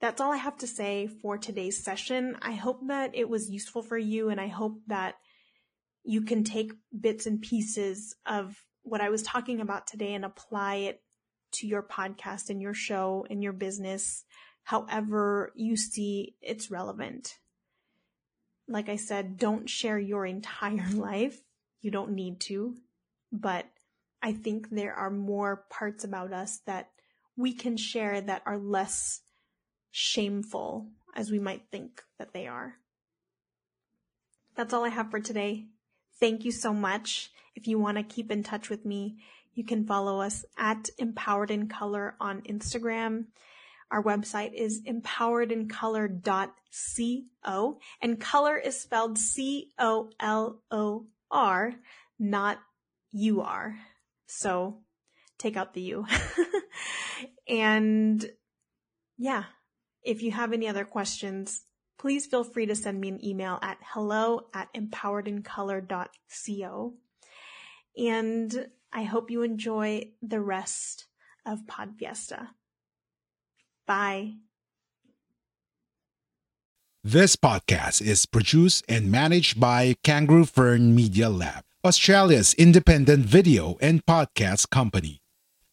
that's 0.00 0.20
all 0.20 0.32
I 0.32 0.38
have 0.38 0.56
to 0.58 0.66
say 0.66 1.06
for 1.06 1.36
today's 1.36 1.82
session. 1.82 2.36
I 2.40 2.52
hope 2.52 2.80
that 2.86 3.14
it 3.14 3.28
was 3.28 3.50
useful 3.50 3.82
for 3.82 3.98
you 3.98 4.30
and 4.30 4.40
I 4.40 4.46
hope 4.48 4.78
that 4.86 5.16
you 6.04 6.22
can 6.22 6.44
take 6.44 6.72
bits 6.98 7.26
and 7.26 7.42
pieces 7.42 8.14
of 8.24 8.56
what 8.82 9.02
I 9.02 9.10
was 9.10 9.22
talking 9.22 9.60
about 9.60 9.86
today 9.86 10.14
and 10.14 10.24
apply 10.24 10.76
it 10.76 11.02
to 11.52 11.66
your 11.66 11.82
podcast 11.82 12.50
and 12.50 12.60
your 12.60 12.74
show 12.74 13.26
and 13.30 13.42
your 13.42 13.52
business, 13.52 14.24
however 14.64 15.52
you 15.54 15.76
see 15.76 16.36
it's 16.40 16.70
relevant. 16.70 17.38
Like 18.68 18.88
I 18.88 18.96
said, 18.96 19.36
don't 19.36 19.68
share 19.68 19.98
your 19.98 20.26
entire 20.26 20.88
life. 20.92 21.40
You 21.80 21.90
don't 21.90 22.12
need 22.12 22.40
to, 22.40 22.76
but 23.32 23.66
I 24.22 24.32
think 24.32 24.68
there 24.70 24.94
are 24.94 25.10
more 25.10 25.64
parts 25.70 26.04
about 26.04 26.32
us 26.32 26.58
that 26.66 26.90
we 27.36 27.52
can 27.52 27.76
share 27.76 28.20
that 28.20 28.42
are 28.44 28.58
less 28.58 29.22
shameful 29.90 30.88
as 31.16 31.30
we 31.30 31.38
might 31.38 31.62
think 31.70 32.02
that 32.18 32.32
they 32.32 32.46
are. 32.46 32.74
That's 34.56 34.74
all 34.74 34.84
I 34.84 34.90
have 34.90 35.10
for 35.10 35.20
today. 35.20 35.66
Thank 36.18 36.44
you 36.44 36.52
so 36.52 36.74
much. 36.74 37.30
If 37.56 37.66
you 37.66 37.78
want 37.78 37.96
to 37.96 38.02
keep 38.02 38.30
in 38.30 38.42
touch 38.42 38.68
with 38.68 38.84
me, 38.84 39.16
you 39.54 39.64
can 39.64 39.86
follow 39.86 40.20
us 40.20 40.44
at 40.56 40.88
Empowered 40.98 41.50
in 41.50 41.68
Color 41.68 42.14
on 42.20 42.42
Instagram. 42.42 43.24
Our 43.90 44.02
website 44.02 44.52
is 44.54 44.82
empoweredincolor.co 44.86 47.78
and 48.00 48.20
color 48.20 48.56
is 48.56 48.80
spelled 48.80 49.18
C-O-L-O-R, 49.18 49.74
not 52.18 52.58
U-R. 53.12 53.78
So 54.26 54.78
take 55.38 55.56
out 55.56 55.74
the 55.74 55.80
U. 55.80 56.06
and 57.48 58.24
yeah, 59.18 59.42
if 60.02 60.22
you 60.22 60.30
have 60.30 60.52
any 60.52 60.68
other 60.68 60.84
questions, 60.84 61.64
please 61.98 62.26
feel 62.26 62.44
free 62.44 62.66
to 62.66 62.76
send 62.76 63.00
me 63.00 63.08
an 63.08 63.24
email 63.24 63.58
at 63.60 63.78
hello 63.92 64.42
at 64.54 64.72
empoweredincolor.co. 64.74 66.94
And 67.98 68.68
I 68.92 69.04
hope 69.04 69.30
you 69.30 69.42
enjoy 69.42 70.10
the 70.20 70.40
rest 70.40 71.06
of 71.46 71.66
Pod 71.66 71.94
Fiesta. 71.98 72.50
Bye. 73.86 74.34
This 77.02 77.34
podcast 77.34 78.02
is 78.02 78.26
produced 78.26 78.84
and 78.88 79.10
managed 79.10 79.58
by 79.58 79.96
Kangaroo 80.04 80.44
Fern 80.44 80.94
Media 80.94 81.30
Lab, 81.30 81.64
Australia's 81.84 82.52
independent 82.54 83.24
video 83.24 83.78
and 83.80 84.04
podcast 84.04 84.68
company. 84.70 85.22